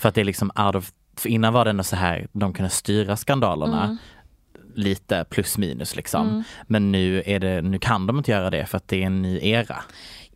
[0.00, 2.52] För att det är liksom out of, för innan var det ändå så här, de
[2.52, 3.98] kunde styra skandalerna Mm.
[4.74, 6.28] lite plus minus liksom.
[6.28, 6.42] Mm.
[6.66, 9.22] Men nu, är det, nu kan de inte göra det för att det är en
[9.22, 9.76] ny era.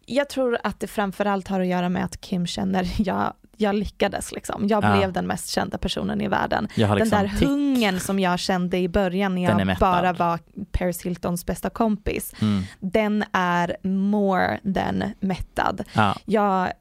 [0.07, 4.33] Jag tror att det framförallt har att göra med att Kim känner, jag, jag lyckades
[4.33, 4.69] liksom.
[4.69, 4.97] Jag Ja.
[4.97, 6.69] blev den mest kända personen i världen.
[6.77, 7.49] Har den liksom där tick.
[7.49, 10.39] hungern som jag kände i början när jag bara var
[10.73, 12.63] Paris Hiltons bästa kompis, Mm.
[12.81, 15.85] den är more than mättad.
[15.93, 16.17] Ja.
[16.25, 16.73] Jag,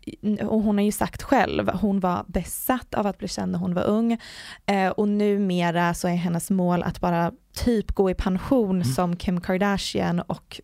[0.41, 3.73] och hon har ju sagt själv, hon var besatt av att bli känd när hon
[3.73, 4.17] var ung
[4.65, 8.83] eh, och numera så är hennes mål att bara typ gå i pension Mm.
[8.83, 10.61] som Kim Kardashian och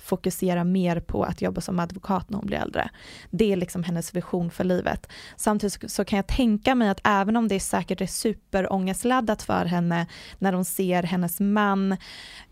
[0.00, 2.90] fokusera mer på att jobba som advokat när hon blir äldre.
[3.30, 5.08] Det är liksom hennes vision för livet.
[5.36, 10.06] Samtidigt så- kan jag tänka mig att även om det säkert är superångestladdat för henne
[10.38, 11.96] när hon ser hennes man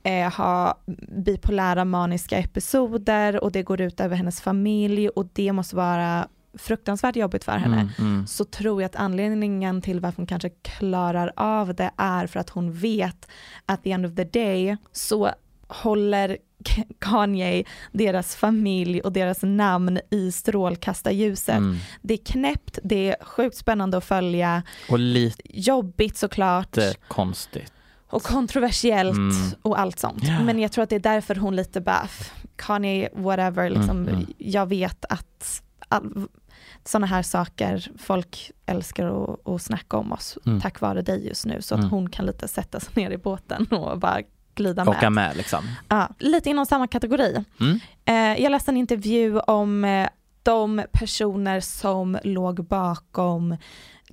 [0.03, 0.78] eh, ha
[1.24, 6.28] bipolära maniska episoder och det går ut över hennes familj och det måste vara
[6.59, 8.26] fruktansvärt jobbigt för henne Mm, mm.
[8.26, 12.51] så tror jag att anledningen till varför hon kanske klarar av det är för att
[12.51, 13.28] hon vet
[13.66, 15.30] att the end of the day så
[15.68, 16.37] håller
[16.99, 21.57] Kanye deras familj och deras namn i strålkastarljuset.
[21.57, 21.77] Mm.
[22.03, 27.73] Det är knäppt, det är sjukt spännande att följa, Och lite jobbigt såklart konstigt.
[28.11, 29.37] och kontroversiellt Mm.
[29.62, 30.23] och allt sånt.
[30.25, 30.43] Ja.
[30.43, 34.09] Men jag tror att det är därför hon lite bara, "F- Kanye whatever, liksom, Mm,
[34.14, 34.27] mm.
[34.39, 36.29] jag vet att all,
[36.85, 40.61] sådana här saker, folk älskar att, att snacka om oss Mm.
[40.61, 41.62] tack vare dig just nu.
[41.62, 41.91] Så att Mm.
[41.91, 44.23] hon kan lite sätta sig ner i båten och bara
[44.57, 44.97] glida med.
[44.97, 45.65] Åka med liksom.
[45.89, 47.45] Ja, lite inom samma kategori.
[47.61, 47.81] Mm.
[48.05, 50.09] Eh, jag läste en intervju om eh,
[50.43, 53.57] de personer som låg bakom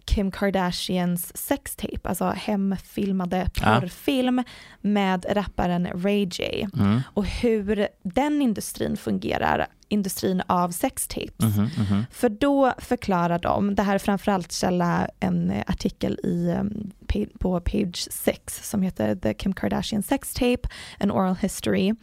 [0.06, 3.80] Kim Kardashians sextape, alltså hemfilmade Ja.
[3.80, 4.44] porrfilm
[4.82, 6.68] med rapparen Ray J.
[6.80, 7.02] Mm.
[7.14, 11.56] Och hur den industrin fungerar industrin av sextapes.
[11.56, 12.06] Mhm, mhm.
[12.12, 16.92] För då förklarar de, det här är framförallt källa en artikel i, um,
[17.40, 20.70] på page 6 som heter The Kim Kardashian Sex Tape,
[21.00, 21.94] An Oral History,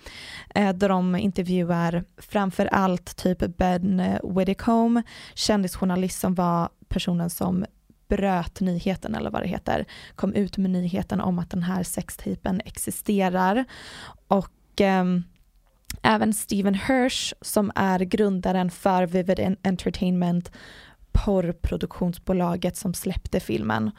[0.55, 5.03] eh, där de intervjuar framför allt typ Ben Widdicombe,
[5.35, 7.65] kändisjournalist som var personen som
[8.09, 9.85] bröt nyheten eller vad det heter,
[10.15, 13.65] kom ut med nyheten om att den här sextapen existerar.
[14.29, 15.25] Och ehm,
[16.03, 20.51] även Steven Hirsch som är grundaren för Vivid Entertainment
[21.13, 23.91] porrproduktionsbolaget som släppte filmen.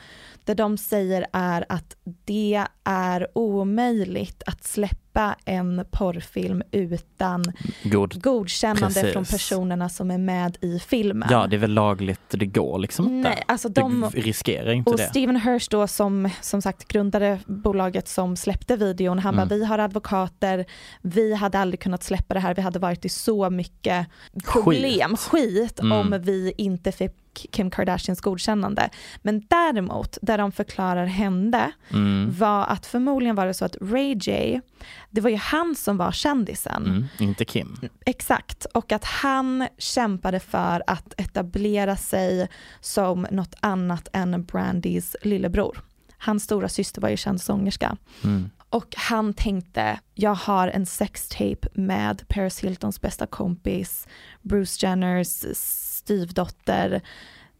[0.45, 5.10] Det de säger är att det är omöjligt att släppa
[5.45, 7.43] en porrfilm utan
[7.83, 8.21] God.
[8.23, 9.13] godkännande Precis.
[9.13, 11.27] från personerna som är med i filmen.
[11.31, 13.29] Ja, det är väl lagligt, det går liksom inte.
[13.29, 15.07] Nej, alltså de- Du riskerar inte Och det.
[15.09, 19.47] Steven Hirsch då som som sagt grundade bolaget som släppte videon, han Mm.
[19.47, 20.65] bara vi har advokater,
[21.01, 24.07] vi hade aldrig kunnat släppa det här, vi hade varit i så mycket
[24.53, 25.91] problem, skit, Mm.
[25.91, 28.89] om vi inte fick Kim Kardashians godkännande.
[29.21, 32.31] Men däremot, där de förklarar hände, Mm.
[32.39, 34.61] var att förmodligen var det så att Ray J,
[35.09, 36.85] det var ju han som var kändisen.
[36.85, 37.77] Mm, inte Kim.
[38.05, 42.47] Exakt, och att han kämpade för att etablera sig
[42.79, 45.81] som något annat än Brandys lillebror.
[46.17, 47.97] Hans stora syster var ju känd sångerska.
[48.23, 48.49] Mm.
[48.69, 54.07] Och han tänkte, jag har en sextape med Paris Hiltons bästa kompis,
[54.41, 55.45] Bruce Jenners
[56.11, 57.01] styvdotter.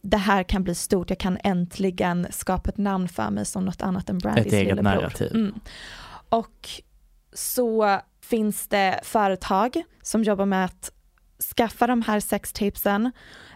[0.02, 3.82] Det här kan bli stort, jag kan äntligen skapa ett namn för mig som något
[3.82, 5.34] annat än Brandys Ett eget narrativ.
[5.34, 5.60] Mm.
[6.28, 6.70] Och
[7.32, 10.92] så finns det företag som jobbar med att
[11.56, 13.12] skaffa de här sextapesen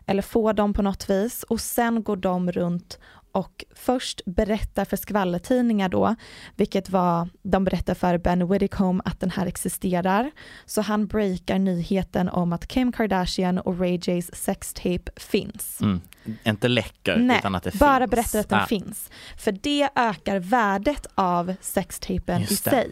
[0.06, 2.98] eller få dem på något vis och sen går de runt
[3.36, 6.14] och först berättar för skvallertidningar då,
[6.56, 10.30] vilket var, de berättar för Ben Widdicombe att den här existerar.
[10.66, 15.80] Så han breakar nyheten om att Kim Kardashian och Ray J's sextape finns.
[15.80, 16.00] Mm.
[16.44, 18.10] Inte läcker, Nej, utan att det bara finns.
[18.10, 18.66] berättar att den Ah.
[18.66, 19.10] finns.
[19.38, 22.90] För det ökar värdet av sextapen i sig.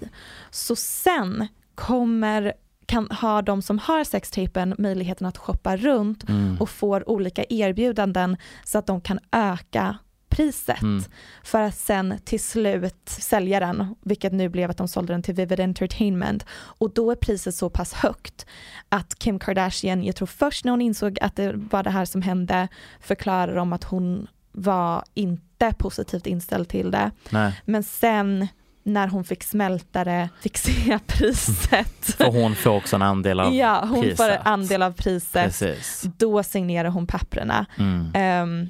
[0.50, 2.52] Så sen kommer
[2.86, 6.56] kan ha de som har sextapen möjligheten att shoppa runt Mm.
[6.60, 9.98] och får olika erbjudanden så att de kan öka
[10.36, 11.04] priset Mm.
[11.44, 15.34] för att sen till slut sälja den, vilket nu blev att de sålde den till
[15.34, 16.46] Vivid Entertainment.
[16.52, 18.46] Och då är priset så pass högt
[18.88, 22.22] att Kim Kardashian, jag tror först när hon insåg att det var det här som
[22.22, 22.68] hände,
[23.00, 27.10] förklarar om att hon var inte positivt inställd till det.
[27.30, 27.60] Nej.
[27.64, 28.48] Men sen
[28.86, 32.04] när hon fick smälta det, fick se priset.
[32.16, 34.16] För hon får också en andel av ja, hon priset.
[34.16, 35.44] får en andel av priset.
[35.44, 36.02] Precis.
[36.16, 37.66] Då signerar hon papprena.
[37.78, 38.10] Mm.
[38.14, 38.68] Ehm,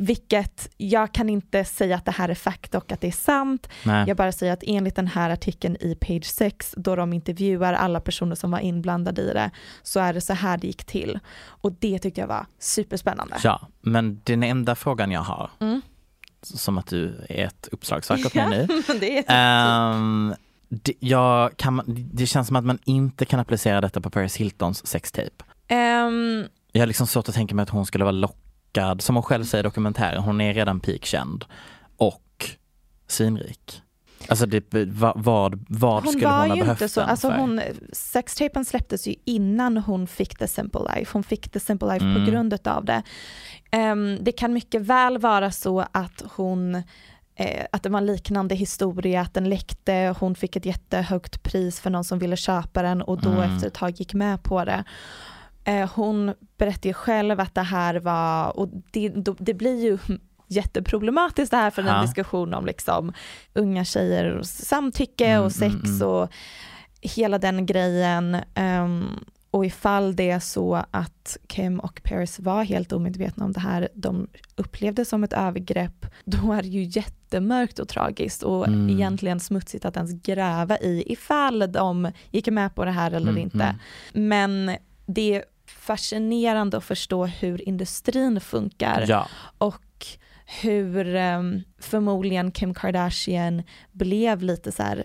[0.00, 3.68] vilket jag kan inte säga att det här är fakta och att det är sant.
[3.84, 4.04] Nej.
[4.08, 8.00] Jag bara säger att enligt den här artikeln i page 6 då de intervjuar alla
[8.00, 9.50] personer som var inblandade i det
[9.82, 11.18] så är det så här det gick till.
[11.44, 13.36] Och det tyckte jag var superspännande.
[13.44, 15.82] Ja, men den enda frågan jag har, Mm.
[16.42, 18.66] som att du är ett uppslagsverk åt mig nu.
[19.00, 20.34] det är Ehm,
[20.68, 21.82] det, jag kan,
[22.12, 25.44] det känns som att man inte kan applicera detta på Paris Hiltons sextape.
[25.68, 28.36] Ehm, Jag har liksom svårt att tänka mig att hon skulle vara lockad,
[28.98, 31.44] som hon själv säger i dokumentären, hon är redan peakkänd
[31.96, 32.50] och
[33.06, 33.82] svinrik.
[34.28, 37.36] Alltså det, vad, vad, vad hon skulle hon ha behövt så, den alltså för?
[37.38, 37.60] hon,
[37.92, 41.10] sextapen släpptes ju innan hon fick The Simple Life.
[41.12, 42.24] Hon fick The Simple Life Mm.
[42.24, 43.02] på grund av det.
[43.70, 46.74] Ehm, det kan mycket väl vara så att hon
[47.36, 51.80] eh, att det var en liknande historia, att den läckte, hon fick ett jättehögt pris
[51.80, 53.42] för någon som ville köpa den och då Mm.
[53.54, 54.84] efter ett tag gick med på det.
[55.64, 59.08] Eh, hon berättade ju själv att det här var, och det,
[59.38, 59.98] det blir ju
[60.48, 63.12] jätteproblematiskt det här för en diskussion om liksom
[63.54, 66.08] unga tjejer och samtycke Mm, och sex mm, mm.
[66.08, 66.28] och
[67.00, 68.36] hela den grejen.
[68.54, 69.04] Ehm,
[69.50, 73.88] och ifall det är så att Kim och Paris var helt omedvetna om det här,
[73.94, 78.90] de upplevde som ett övergrepp, då är det ju jättemörkt och tragiskt och Mm.
[78.90, 83.42] egentligen smutsigt att ens gräva i ifall de gick med på det här eller Mm,
[83.42, 83.76] inte.
[84.14, 84.28] mm.
[84.28, 85.44] Men det är
[85.82, 89.28] fascinerande att förstå hur industrin funkar Ja.
[89.58, 90.06] och
[90.62, 93.62] hur ehm, förmodligen Kim Kardashian
[93.92, 95.04] blev lite så här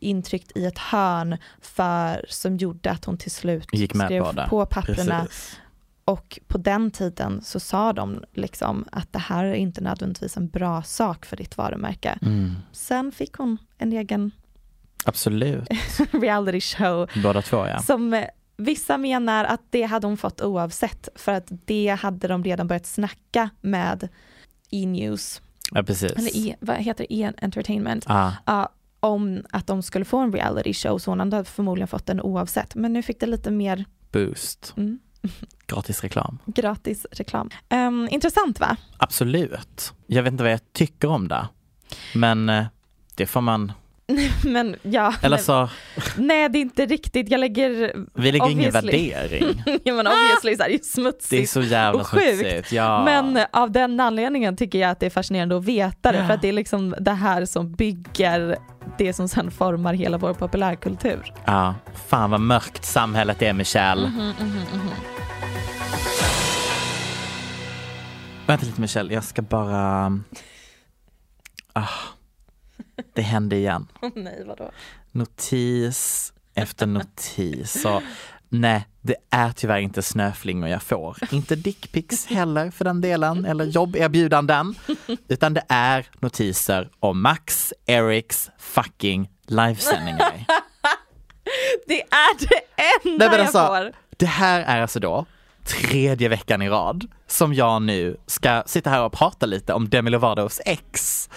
[0.00, 4.32] intryckt i ett hörn för som gjorde att hon till slut Gick med skrev på
[4.32, 4.46] det.
[4.50, 5.58] på papperna Precis.
[6.04, 10.48] och på den tiden så sa de liksom att det här är inte nödvändigtvis en
[10.48, 12.18] bra sak för ditt varumärke.
[12.22, 12.54] Mm.
[12.72, 14.30] Sen fick hon en egen
[15.04, 15.68] Absolut,
[16.12, 17.78] reality show båda två ja.
[17.78, 18.24] som eh,
[18.56, 22.86] vissa menar att det hade hon fått oavsett för att det hade de redan börjat
[22.86, 24.08] snacka med
[24.70, 26.12] E-news, Ja precis.
[26.12, 28.32] eller e, vad heter det, E-entertainment, Ah.
[28.46, 28.68] ja,
[29.00, 32.74] om att de skulle få en reality show så hon hade förmodligen fått den oavsett.
[32.74, 34.74] Men nu fick det lite mer Boost.
[34.76, 34.98] Mm.
[35.66, 36.38] Gratis reklam.
[36.46, 37.50] Gratis reklam.
[37.68, 38.76] Ehm, intressant va?
[38.98, 39.92] Absolut.
[40.06, 41.48] Jag vet inte vad jag tycker om det.
[42.14, 42.64] Men eh,
[43.14, 43.72] det får man,
[44.44, 45.14] Men ja.
[45.22, 45.68] eller så,
[46.16, 49.62] nej det är inte riktigt, jag lägger vi lägger ingen värdering.
[49.84, 51.30] ja men obviously så är det ju smutsigt.
[51.30, 52.38] Det är så jävla och sjukt.
[52.38, 52.72] smutsigt.
[52.72, 53.04] Ja.
[53.04, 56.26] Men av den anledningen tycker jag att det är fascinerande att veta det Ja.
[56.26, 58.56] för att det är liksom det här som bygger
[58.98, 61.32] det som sen formar hela vår populärkultur.
[61.44, 61.74] ja,
[62.08, 64.08] fan vad mörkt samhället är Michelle.
[64.08, 64.32] Mhm,
[68.46, 70.12] Vänta lite Michelle, jag ska bara...
[71.72, 71.88] Ah,
[73.12, 73.86] det hände igen.
[74.14, 74.70] Nej vadå?
[75.12, 77.80] Notis efter notis.
[77.82, 78.02] Så,
[78.48, 81.18] nej, det är tyvärr inte snöflingor jag får.
[81.30, 84.74] Inte dickpics heller för den delen, eller jobberbjudanden.
[85.28, 90.44] Utan det är notiser om Max Eriks fucking livesändningar.
[91.86, 92.60] Det är det
[93.04, 93.92] enda Nej, men jag alltså, får.
[94.16, 95.26] Det här är alltså då
[95.64, 100.10] tredje veckan i rad som jag nu ska sitta här och prata lite om Demi
[100.10, 101.28] Lovatos ex.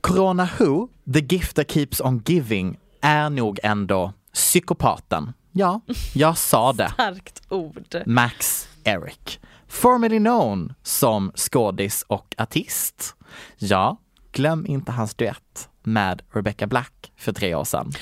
[0.00, 5.32] Corona Who, the gift that keeps on giving, är nog ändå psykopaten.
[5.52, 5.80] Ja,
[6.14, 6.90] jag sa det.
[6.92, 8.02] Starkt ord.
[8.06, 9.40] Max Eric.
[9.68, 13.14] Formerly known som skådis och artist.
[13.58, 13.96] Ja,
[14.32, 17.92] glöm inte hans duett med Rebecca Black för tre år sedan.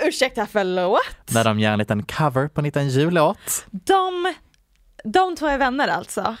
[0.00, 1.00] Ursäkta förlåt?
[1.32, 3.66] När de gör en liten cover på en liten jullåt.
[3.70, 4.34] De,
[5.04, 6.36] de två är vänner alltså?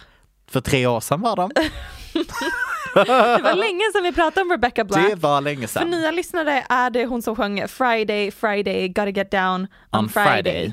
[0.46, 1.50] För tre år sedan var de.
[2.94, 5.10] Det var länge sedan vi pratade om Rebecca Black.
[5.10, 5.90] Det var länge För sedan.
[5.90, 10.72] nya lyssnare är det hon som sjöng Friday, Friday, gotta get down on, On Friday.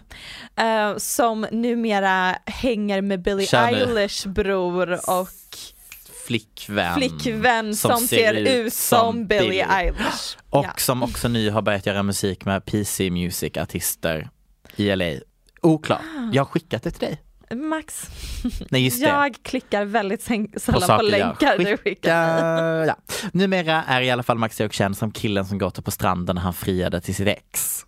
[0.55, 3.47] Eh, som numera hänger med Billie.
[3.55, 5.29] Eilish bror och
[6.25, 6.95] Flickvän.
[6.95, 10.37] flickvän som, ser, ut som Billie Eilish.
[10.49, 10.73] Och Ja.
[10.77, 14.29] som också nu har börjat göra musik med PC Music artister
[14.75, 15.11] i LA.
[15.61, 16.01] Oklart.
[16.33, 17.21] Jag har skickat det till dig.
[17.53, 18.07] Max,
[18.69, 19.07] Nej just det.
[19.09, 22.85] jag klickar väldigt På sällan på, jag länkar du skickar.
[22.85, 22.95] Ja.
[23.33, 26.41] Numera är i alla fall Max Eric känd som killen som gått på stranden när
[26.43, 27.85] han friade till sitt ex.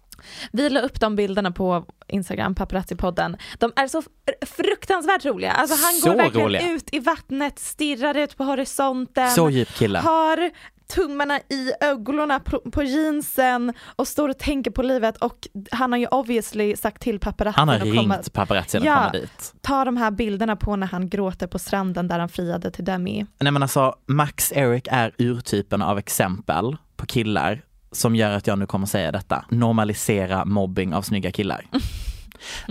[0.51, 3.37] Vi la upp de bilderna på Instagram, paparazzi-podden.
[3.57, 5.51] De är så fr- fruktansvärt roliga.
[5.51, 6.71] Alltså han Så går verkligen roliga.
[6.71, 9.31] ut i vattnet, stirrar ut på horisonten.
[9.31, 9.99] Så djup kille.
[9.99, 10.51] Har
[10.87, 15.99] tummarna i ögonen på, på jeansen och står och tänker på livet och han har
[15.99, 18.95] ju obviously sagt till paparazzin Han har ringt komma, paparazzin Ja.
[18.95, 19.53] komma dit.
[19.61, 23.25] ta de här bilderna på när han gråter på stranden där han friade till Demi.
[23.39, 27.61] Nej men alltså Max Eric är urtypen av exempel på killar
[27.91, 29.45] som gör att jag nu kommer säga detta.
[29.49, 31.65] Normalisera mobbing av snygga killar.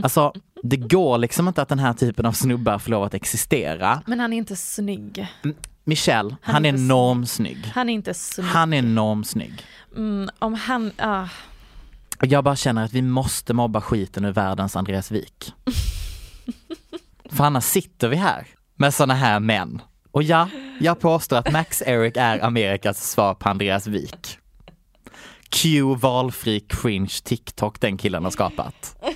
[0.03, 4.03] Alltså det går liksom inte att den här typen av snubbar får lov att existera.
[4.07, 5.27] Men han är inte snygg.
[5.89, 7.67] Michelle, han, Han är är inte normsnygg.
[7.75, 8.47] Han är inte snygg.
[8.47, 9.63] Han är normsnygg.
[9.97, 11.29] Mm, om han, ah.
[12.21, 15.53] Jag bara känner att vi måste mobba skiten ur världens Andreas Wik.
[17.31, 19.83] För annars sitter vi här med såna här män.
[20.11, 20.49] Och ja,
[20.81, 24.39] jag påstår att Max Eric är Amerikas svar på Andreas Wik.
[25.49, 28.97] Q valfri cringe TikTok den killen har skapat.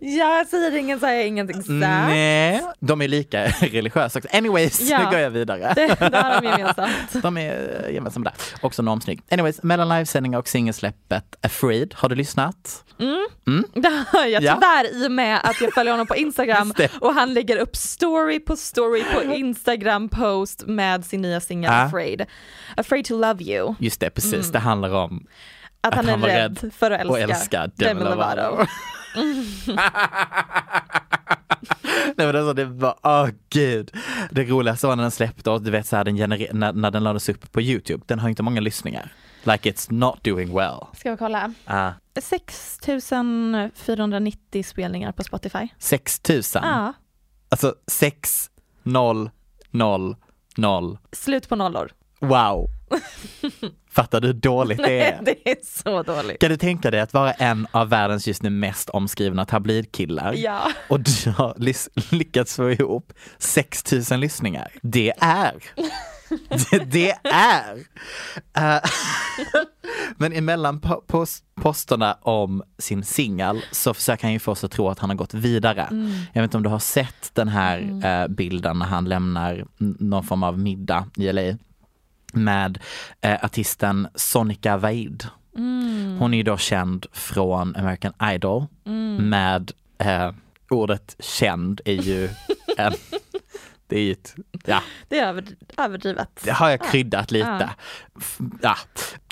[0.00, 1.68] Jag säger ingen säger ingenting sagt.
[1.68, 4.36] Nej, de är lika religiösa också.
[4.36, 4.98] Anyways, Ja.
[4.98, 5.72] nu går jag vidare.
[5.74, 6.92] Det, det har de gemensamt.
[7.22, 8.34] De är eh, gemensamma där.
[8.60, 9.22] Också normsnygg.
[9.30, 12.84] Anyways, mellan livesändningar och singelsläppet Afraid, har du lyssnat?
[13.00, 13.26] Mm.
[13.46, 13.64] Mm.
[13.74, 13.88] Det
[14.18, 14.54] har jag Ja.
[14.54, 18.40] tyvärr i och med att jag följer honom på Instagram och han lägger upp story
[18.40, 21.78] på story på Instagram post med sin nya singel Ja.
[21.82, 22.26] Afraid.
[22.76, 23.74] Afraid to love you.
[23.78, 24.34] Just det, precis.
[24.34, 24.52] Mm.
[24.52, 25.26] Det handlar om
[25.80, 28.66] Att, han är var rädd, för att älska, och älska Demi Lovato.
[32.16, 33.90] Nej men alltså det var, åh gud.
[34.30, 36.16] Det roligaste var när den släppte och du vet så här, den
[36.52, 39.12] när, när den lades upp på Youtube, den har inte många lyssningar.
[39.44, 40.80] Like it's not doing well.
[40.96, 41.52] Ska vi kolla?
[41.70, 41.90] Uh,
[42.20, 45.68] 6490 spelningar på Spotify.
[45.78, 46.62] 6000.
[46.64, 46.92] Ja,
[47.48, 48.50] Alltså 6
[48.82, 49.30] 0
[49.70, 50.16] 0
[50.56, 50.98] 0.
[51.12, 51.90] slut på nollor.
[52.20, 52.68] Wow.
[53.96, 55.20] Fattar du hur dåligt det är?
[55.22, 56.40] Nej, det är så dåligt.
[56.40, 60.60] Kan du tänka dig att vara en av världens just nu mest omskrivna tabloidkillar Ja.
[60.88, 61.54] och du har
[62.14, 64.68] lyckats få ihop 6000 lyssningar?
[64.82, 65.54] Det är
[66.70, 67.76] det, det är!
[68.56, 68.80] Eh,
[70.16, 74.70] men emellan po- pos- posterna om sin singel så försöker han ju få oss att
[74.70, 75.82] tro att han har gått vidare.
[75.82, 76.12] Mm.
[76.32, 80.24] Jag vet inte om du har sett den här eh, bilden när han lämnar någon
[80.24, 81.42] form av middag i LA
[82.36, 82.78] med
[83.20, 85.26] eh, artisten Sonica Vaid.
[85.56, 86.16] Mm.
[86.18, 89.28] Hon är ju då känd från American Idol Mm.
[89.28, 90.30] med eh,
[90.70, 92.28] ordet känd är ju
[92.78, 92.92] en,
[93.86, 94.34] det är ju ett,
[94.64, 95.44] ja, Det är över,
[95.76, 96.40] överdrivet.
[96.44, 97.70] det har jag kryddat lite.
[98.18, 98.46] Ja.
[98.62, 98.76] Ja.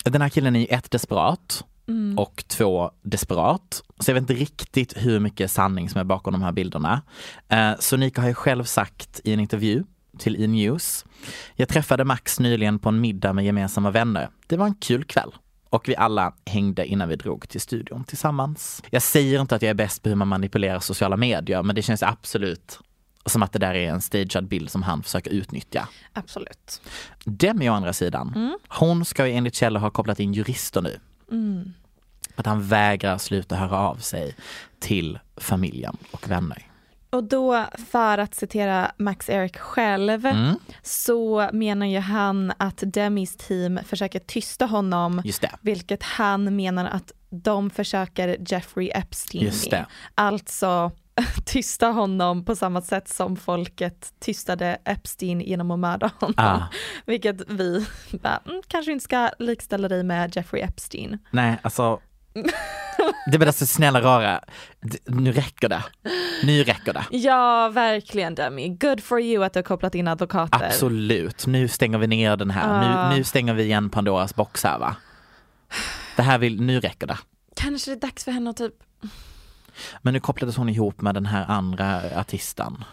[0.05, 2.19] Den här killen är ju ett desperat Mm.
[2.19, 3.83] och två desperat.
[4.01, 7.03] Så jag vet inte riktigt hur mycket sanning som är bakom de här bilderna.
[7.49, 9.85] Eh, Så Nika har ju själv sagt i en intervju
[10.19, 11.05] till E-news.
[11.55, 14.29] Jag träffade Max nyligen på en middag med gemensamma vänner.
[14.47, 15.35] Det var en kul kväll.
[15.71, 18.83] Och vi alla hängde innan vi drog till studion tillsammans.
[18.91, 21.83] Jag säger inte att jag är bäst på hur man manipulerar sociala medier, men det
[21.83, 22.79] känns absolut
[23.27, 25.89] som att det där är en stagead bild som han försöker utnyttja.
[26.13, 26.81] Absolut.
[27.25, 28.59] Demi å andra sidan, Mm.
[28.69, 31.01] hon ska ju enligt källor ha kopplat in jurister nu.
[31.31, 31.73] Mm.
[32.37, 34.35] Att han vägrar sluta höra av sig
[34.79, 36.63] till familjen och vänner.
[37.15, 40.55] Och då, för att citera Max Eric själv, Mm.
[40.83, 45.23] så menar ju han att Demis team försöker tysta honom,
[45.61, 49.81] vilket han menar att de försöker Jeffrey Epstein Just med.
[49.81, 49.87] det.
[50.15, 50.91] Alltså
[51.45, 56.35] tysta honom på samma sätt som folket tystade Epstein genom att mörda honom.
[56.37, 56.63] Ah.
[57.07, 57.87] Vilket vi
[58.23, 61.19] bara, mm, kanske inte ska likställa dig med Jeffrey Epstein.
[61.31, 62.01] Nej, alltså.
[63.27, 64.41] Det är bara så snälla rara.
[65.05, 65.85] Nu räcker det.
[66.43, 67.05] Nu räcker det.
[67.11, 68.69] Ja, verkligen Demi.
[68.69, 70.67] Good for you att du har kopplat in advokater.
[70.67, 71.47] Absolut.
[71.47, 72.69] Nu stänger vi ner den här.
[72.69, 73.11] Ah.
[73.11, 74.97] Nu, nu stänger vi igen Pandoras box här va.
[76.17, 77.19] Det här vill, nu räcker det.
[77.57, 78.75] Kanske det är dags för henne att typ
[80.03, 82.85] Men nu kopplades hon ihop med den här andra artisten.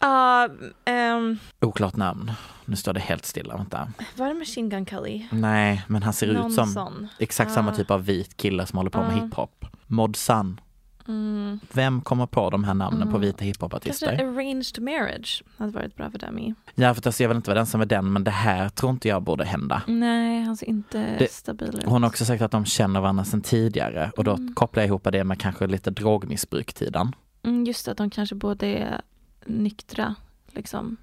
[0.00, 0.48] Ja,
[0.84, 2.32] ehm, Oklart namn.
[2.64, 3.88] Nu står det helt stilla, vänta.
[4.16, 5.26] var det Machine Gun Kelly?
[5.30, 7.08] Nej, men han ser Någon ut som sån.
[7.18, 7.74] exakt samma Ah.
[7.74, 9.24] typ av vit kille som håller på med Ah.
[9.24, 9.64] hiphop.
[9.86, 10.60] Mod Sun.
[11.08, 11.60] Mm.
[11.72, 13.20] Vem kommer på de här namnen på Mm.
[13.20, 14.12] vita Kanske hiphopartister?
[14.12, 16.54] arranged marriage hade varit bra för Demi.
[16.74, 18.92] Ja, för alltså, jag vill inte vara den som är den, men det här tror
[18.92, 19.82] inte jag borde hända.
[19.86, 21.84] Nej, han ser inte Det- stabil ut.
[21.84, 24.54] Hon har också sagt att de känner varandra sedan tidigare och då Mm.
[24.54, 27.12] kopplar jag ihop det med kanske lite drogmissbruk-tiden.
[27.42, 29.00] Mm, just det, att de kanske både
[29.48, 30.14] nyktra
[30.52, 30.96] liksom.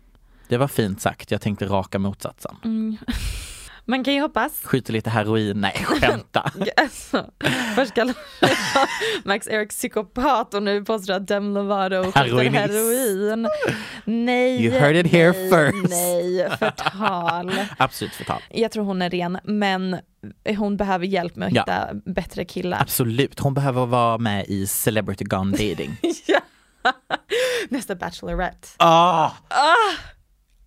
[0.47, 2.55] Det var fint sagt, jag tänkte raka motsatsen.
[2.63, 2.97] Mm.
[3.87, 4.61] Man kan ju hoppas.
[4.63, 6.51] Skjuter lite heroin, nej skämta.
[6.77, 7.25] Alltså,
[7.75, 8.15] först kallar
[9.27, 13.47] Max Eric psykopat och nu påstår att Demi Lovato skjuter heroin.
[14.05, 15.89] Nej, You heard it here nej, first.
[15.89, 17.51] nej, förtal.
[17.77, 18.41] Absolut förtal.
[18.49, 19.97] Jag tror hon är ren, men
[20.57, 21.61] hon behöver hjälp med att Ja.
[21.61, 22.81] hitta bättre killar.
[22.81, 25.97] Absolut, hon behöver vara med i Celebrity Gone Dating.
[26.27, 26.39] ja.
[27.69, 28.67] Nästa Bachelorette.
[28.77, 29.31] Ah!
[29.49, 29.93] Ah,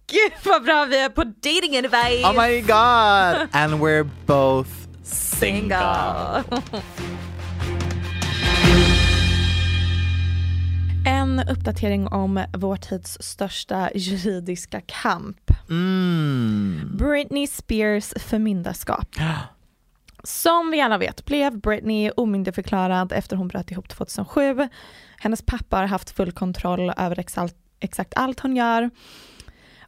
[0.07, 2.25] gud vad bra vi är på dating advice!
[2.25, 3.49] Oh my god!
[3.53, 4.71] And we're both
[5.03, 6.45] single.
[11.07, 15.51] En uppdatering om vår tids största juridiska kamp.
[15.71, 16.97] Mm.
[16.99, 19.09] Britney Spears förmyndarskap.
[20.23, 24.69] Som vi alla vet blev Britney omyndigförklarad efter hon bröt ihop 2007.
[25.21, 28.91] Hennes pappa har haft full kontroll över exakt, exakt allt hon gör.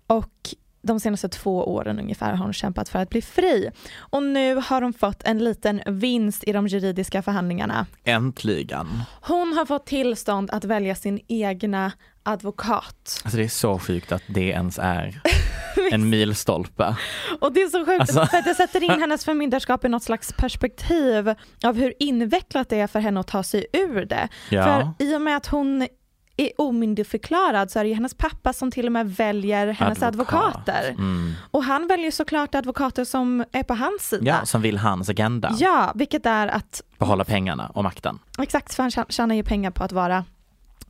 [0.07, 3.71] Och de senaste två åren ungefär har hon kämpat för att bli fri.
[3.97, 7.87] Och nu har hon fått en liten vinst i de juridiska förhandlingarna.
[8.05, 9.03] Äntligen.
[9.21, 13.21] Hon har fått tillstånd att välja sin egna advokat.
[13.25, 15.21] Alltså det är så sjukt att det ens är
[15.93, 16.97] en milstolpe.
[17.41, 20.03] Och det är så sjukt Alltså- för att det sätter in hennes förmyndarskap i något
[20.03, 21.35] slags perspektiv
[21.65, 24.29] av hur invecklat det är för henne att ta sig ur det.
[24.51, 24.65] Ja.
[24.99, 25.87] För i och med att hon
[26.37, 30.35] är omyndigförklarad så är det ju hennes pappa som till och med väljer hennes Advokat.
[30.35, 30.89] advokater.
[30.89, 31.33] Mm.
[31.51, 34.25] Och han väljer såklart advokater som är på hans sida.
[34.41, 35.55] Ja, som vill hans agenda.
[35.59, 38.19] Ja, vilket är att, Behålla pengarna och makten.
[38.39, 40.25] exakt för han tjä- tjänar ju pengar på att vara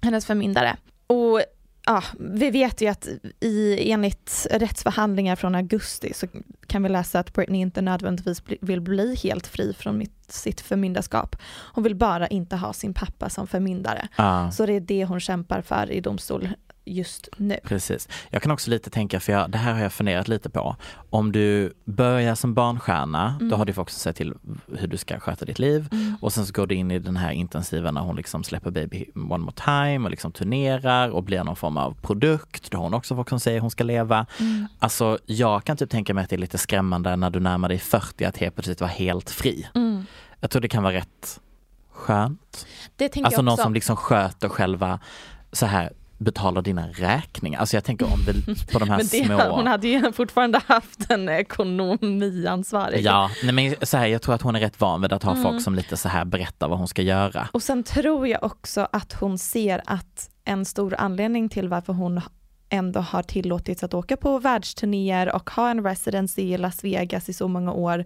[0.02, 0.76] hennes förmyndare.
[1.06, 1.42] Och
[1.86, 3.08] ja, vi vet ju att
[3.40, 6.26] i, enligt rättsförhandlingar från augusti så
[6.66, 11.36] kan vi läsa att Britney inte nödvändigtvis vill bli helt fri från mitt, sitt förmyndarskap.
[11.74, 14.08] Hon vill bara inte ha sin pappa som förmyndare.
[14.16, 14.50] Ja.
[14.50, 16.48] Så det är det hon kämpar för i domstol
[16.90, 17.58] just nu.
[17.64, 18.08] Precis.
[18.30, 20.76] Jag kan också lite tänka, för jag, det här har jag funderat lite på.
[21.10, 23.48] Om du börjar som barnstjärna, Mm.
[23.48, 24.34] då har du också sett till
[24.78, 25.88] hur du ska sköta ditt liv.
[25.92, 26.16] Mm.
[26.20, 29.04] Och sen så går du in i den här intensiva när hon liksom släpper Baby
[29.14, 32.70] One More Time och liksom turnerar och blir någon form av produkt.
[32.70, 34.26] Då har hon också folk som säger hon ska leva.
[34.40, 34.66] Mm.
[34.78, 37.78] Alltså jag kan typ tänka mig att det är lite skrämmande när du närmar dig
[37.78, 39.68] 40 att helt plötsligt vara helt fri.
[39.74, 40.04] Mm.
[40.40, 41.40] Jag tror det kan vara rätt
[41.92, 42.66] skönt.
[43.24, 45.00] Alltså någon som liksom sköter själva
[45.52, 47.60] så här betalar dina räkningar.
[47.60, 48.32] Alltså jag tänker om det
[48.72, 49.56] på de här Men det, små...
[49.56, 53.04] hon hade ju fortfarande haft en ekonomiansvarig.
[53.04, 55.30] Ja, nej men så här, jag tror att hon är rätt van vid att ha
[55.30, 55.42] Mm.
[55.42, 57.48] folk som lite så här berättar vad hon ska göra.
[57.52, 62.20] Och sen tror jag också att hon ser att en stor anledning till varför hon
[62.68, 67.32] ändå har tillåtits att åka på världsturnéer och ha en residency i Las Vegas i
[67.32, 68.04] så många år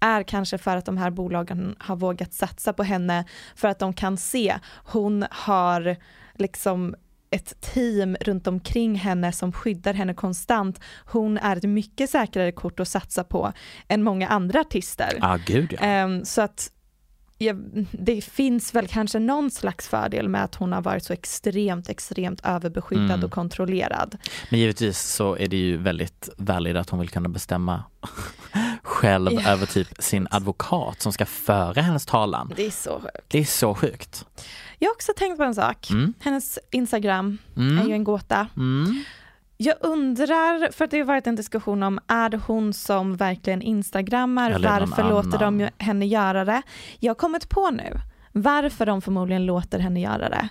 [0.00, 3.24] är kanske för att de här bolagen har vågat satsa på henne
[3.56, 4.54] för att de kan se
[4.84, 5.96] hon har
[6.34, 6.94] liksom
[7.30, 10.80] ett team runt omkring henne som skyddar henne konstant.
[11.04, 13.52] Hon är ett mycket säkrare kort att satsa på
[13.88, 15.18] än många andra artister.
[15.20, 15.78] Ja, gud ja.
[15.86, 16.70] Ehm, så att
[17.38, 17.54] ja,
[17.92, 22.40] det finns väl kanske någon slags fördel med att hon har varit så extremt, extremt
[22.44, 23.24] överbeskyddad Mm.
[23.24, 24.18] och kontrollerad.
[24.50, 27.84] Men givetvis så är det ju väldigt valid att hon vill kunna bestämma
[28.82, 29.48] själv Ja.
[29.50, 32.52] över typ sin advokat som ska föra hennes talan.
[32.56, 33.24] Det är så sjukt.
[33.28, 34.24] Det är så sjukt.
[34.78, 35.90] Jag har också tänkt på en sak.
[35.90, 36.14] Mm.
[36.20, 37.78] Hennes Instagram Mm.
[37.78, 38.46] är ju en gåta.
[38.56, 39.02] Mm.
[39.56, 44.50] Jag undrar, för det har varit en diskussion om, är det hon som verkligen instagrammar?
[44.50, 46.62] Eller Varför låter de henne göra det?
[47.00, 47.92] Jag har kommit på nu
[48.32, 50.48] varför de förmodligen låter henne göra det.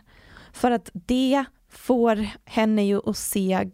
[0.54, 3.70] För att det får henne ju att se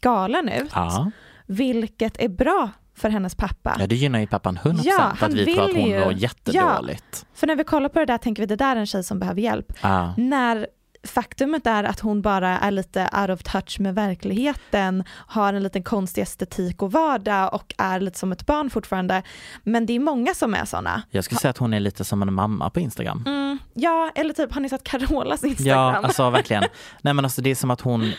[0.00, 1.10] galen ut, Ja.
[1.46, 3.76] vilket är bra för hennes pappa.
[3.80, 7.26] ja, det gynnar ju pappan 100% Ja, att vi tror att hon ju- mår jättedåligt.
[7.34, 9.18] För när vi kollar på det där tänker vi det där är en tjej som
[9.18, 9.72] behöver hjälp.
[9.82, 10.14] Ja.
[10.16, 10.66] När
[11.06, 15.82] faktumet är att hon bara är lite out of touch med verkligheten, har en liten
[15.82, 19.22] konstig estetik och vardag och är lite som ett barn fortfarande.
[19.62, 21.02] Men det är många som är sådana.
[21.10, 23.24] Jag skulle säga att hon är lite som en mamma på Instagram.
[23.26, 25.78] Mm, ja, eller typ har ni sett Carolas Instagram?
[25.78, 26.64] Ja, alltså verkligen.
[27.02, 28.12] Nej men alltså det är som att hon,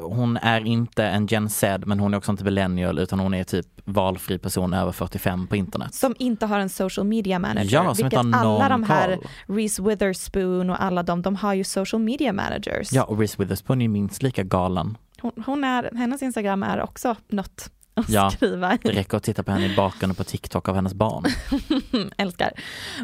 [0.00, 3.44] hon är inte en Gen Z men hon är också inte millennial utan hon är
[3.44, 5.94] typ valfri person över 45 på internet.
[5.94, 7.74] Som inte har en social media manager.
[7.74, 9.18] Ja, som inte vilket har alla någon de här.
[9.46, 12.92] Reese Witherspoon och alla de, de har ju social media managers.
[12.92, 14.98] Ja och Reese Witherspoon är minst lika galen.
[15.20, 19.42] Hon, hon är, hennes Instagram är också något att Ja, skriva det räcker att titta
[19.42, 21.24] på henne i bakgrunden på TikTok av hennes barn.
[22.16, 22.50] Älskar.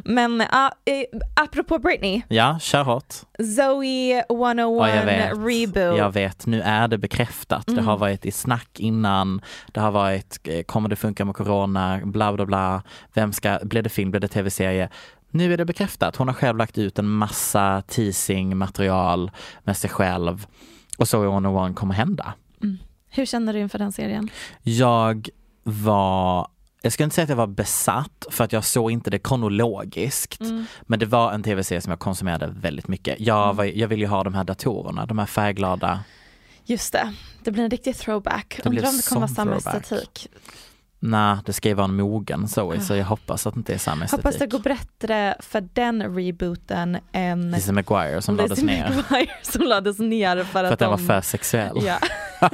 [0.04, 1.04] Men ja, eh,
[1.44, 3.14] apropå Britney, Ja, kör hårt.
[3.56, 5.32] Zoe 101 Ja, jag vet.
[5.32, 5.98] reboot.
[5.98, 7.66] Jag vet, nu är det bekräftat.
[7.66, 7.86] Det Mm.
[7.86, 9.40] har varit i snack innan.
[9.72, 12.82] Det har varit, eh, kommer det funka med corona, bla bla bla.
[13.14, 14.88] Vem ska, blir det film, blir det tv-serie?
[15.30, 16.16] Nu är det bekräftat.
[16.16, 19.30] Hon har själv lagt ut en massa teasing material
[19.64, 20.46] med sig själv.
[20.98, 22.34] Och så är One One kommer hända.
[23.10, 24.30] Hur känner du inför den serien?
[24.62, 25.28] Jag
[25.62, 26.48] var
[26.82, 30.40] jag skulle inte säga att jag var besatt för att jag såg inte det kronologiskt.
[30.40, 30.66] Mm.
[30.82, 33.20] Men det var en tv-serie som jag konsumerade väldigt mycket.
[33.20, 36.00] Jag, var, jag vill ju ha de här datorerna, de här färgglada.
[36.64, 37.14] Just det,
[37.44, 38.60] det blir en riktig throwback.
[38.62, 40.28] Det Undrar om det kommer vara samma estetik.
[41.00, 43.78] Nej, det ska ju vara en mogen Zoe så jag hoppas att det inte är
[43.78, 44.24] samma estetik.
[44.24, 48.96] Hoppas det går bättre för den rebooten än Lizzie McGuire som lades Lizzie ner.
[48.96, 51.06] McGuire som lades ner för, För att, att den var de...
[51.06, 51.76] för sexuell.
[51.84, 51.98] Ja.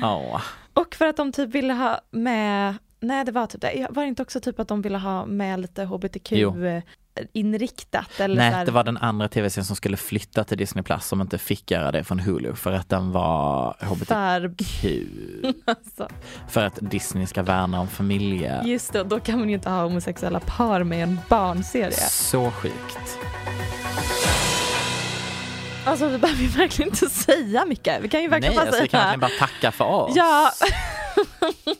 [0.00, 0.42] Ja.
[0.74, 4.08] Och för att de typ ville ha med, nej det var typ det, var det
[4.08, 6.54] inte också typ att de ville ha med lite hbtq Jo.
[7.32, 8.20] inriktat?
[8.20, 11.20] Eller Nej, här- det var den andra tv-serien som skulle flytta till Disney Plus som
[11.20, 14.08] inte fick göra det från Hulu för att den var hbtq.
[14.08, 14.50] För...
[15.70, 16.08] alltså,
[16.48, 18.62] För att Disney ska värna om familje.
[18.64, 21.92] just det, då kan man ju inte ha homosexuella par med en barnserie.
[22.10, 23.18] Så sjukt.
[25.84, 28.02] Alltså vi behöver ju verkligen inte säga mycket.
[28.02, 30.12] Vi kan ju verkligen Nej, bara alltså, vi kan säga verkligen bara tacka för oss.
[30.16, 30.50] Ja.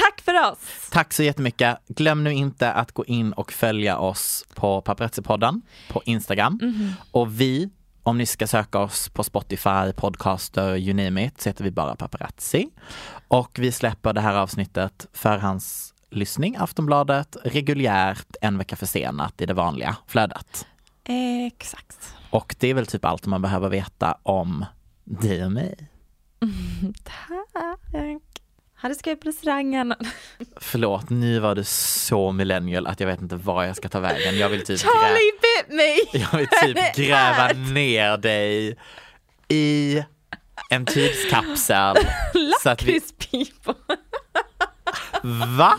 [0.00, 0.90] Tack för oss.
[0.90, 1.78] Tack så jättemycket.
[1.88, 6.58] Glöm nu inte att gå in och följa oss på Paparazzi-podden på Instagram.
[6.62, 6.92] Mhm.
[7.10, 7.70] Och vi,
[8.02, 11.96] om ni ska söka oss på Spotify, Podcaster, you name it, så heter vi bara
[11.96, 12.68] Paparazzi.
[13.28, 19.96] Och vi släpper det här avsnittet förhandslyssning, Aftonbladet, reguljärt en vecka försenat i det vanliga
[20.06, 20.66] flödet.
[21.46, 22.14] Exakt.
[22.30, 24.64] Och det är väl typ allt man behöver veta om
[25.04, 25.88] dig och mig.
[27.04, 28.39] Tack.
[28.82, 29.94] Ha det skoj på restaurangen.
[30.56, 34.38] Förlåt, nu var du så millennial att jag vet inte var jag ska ta vägen.
[34.38, 36.20] Jag vill typ Charlie bit me!
[36.20, 38.76] Jag vill typ gräva ner dig
[39.48, 40.02] i
[40.70, 41.96] en tidskapsel.
[42.34, 42.52] vi...
[42.64, 43.74] Lakrits-people.
[45.58, 45.78] Va?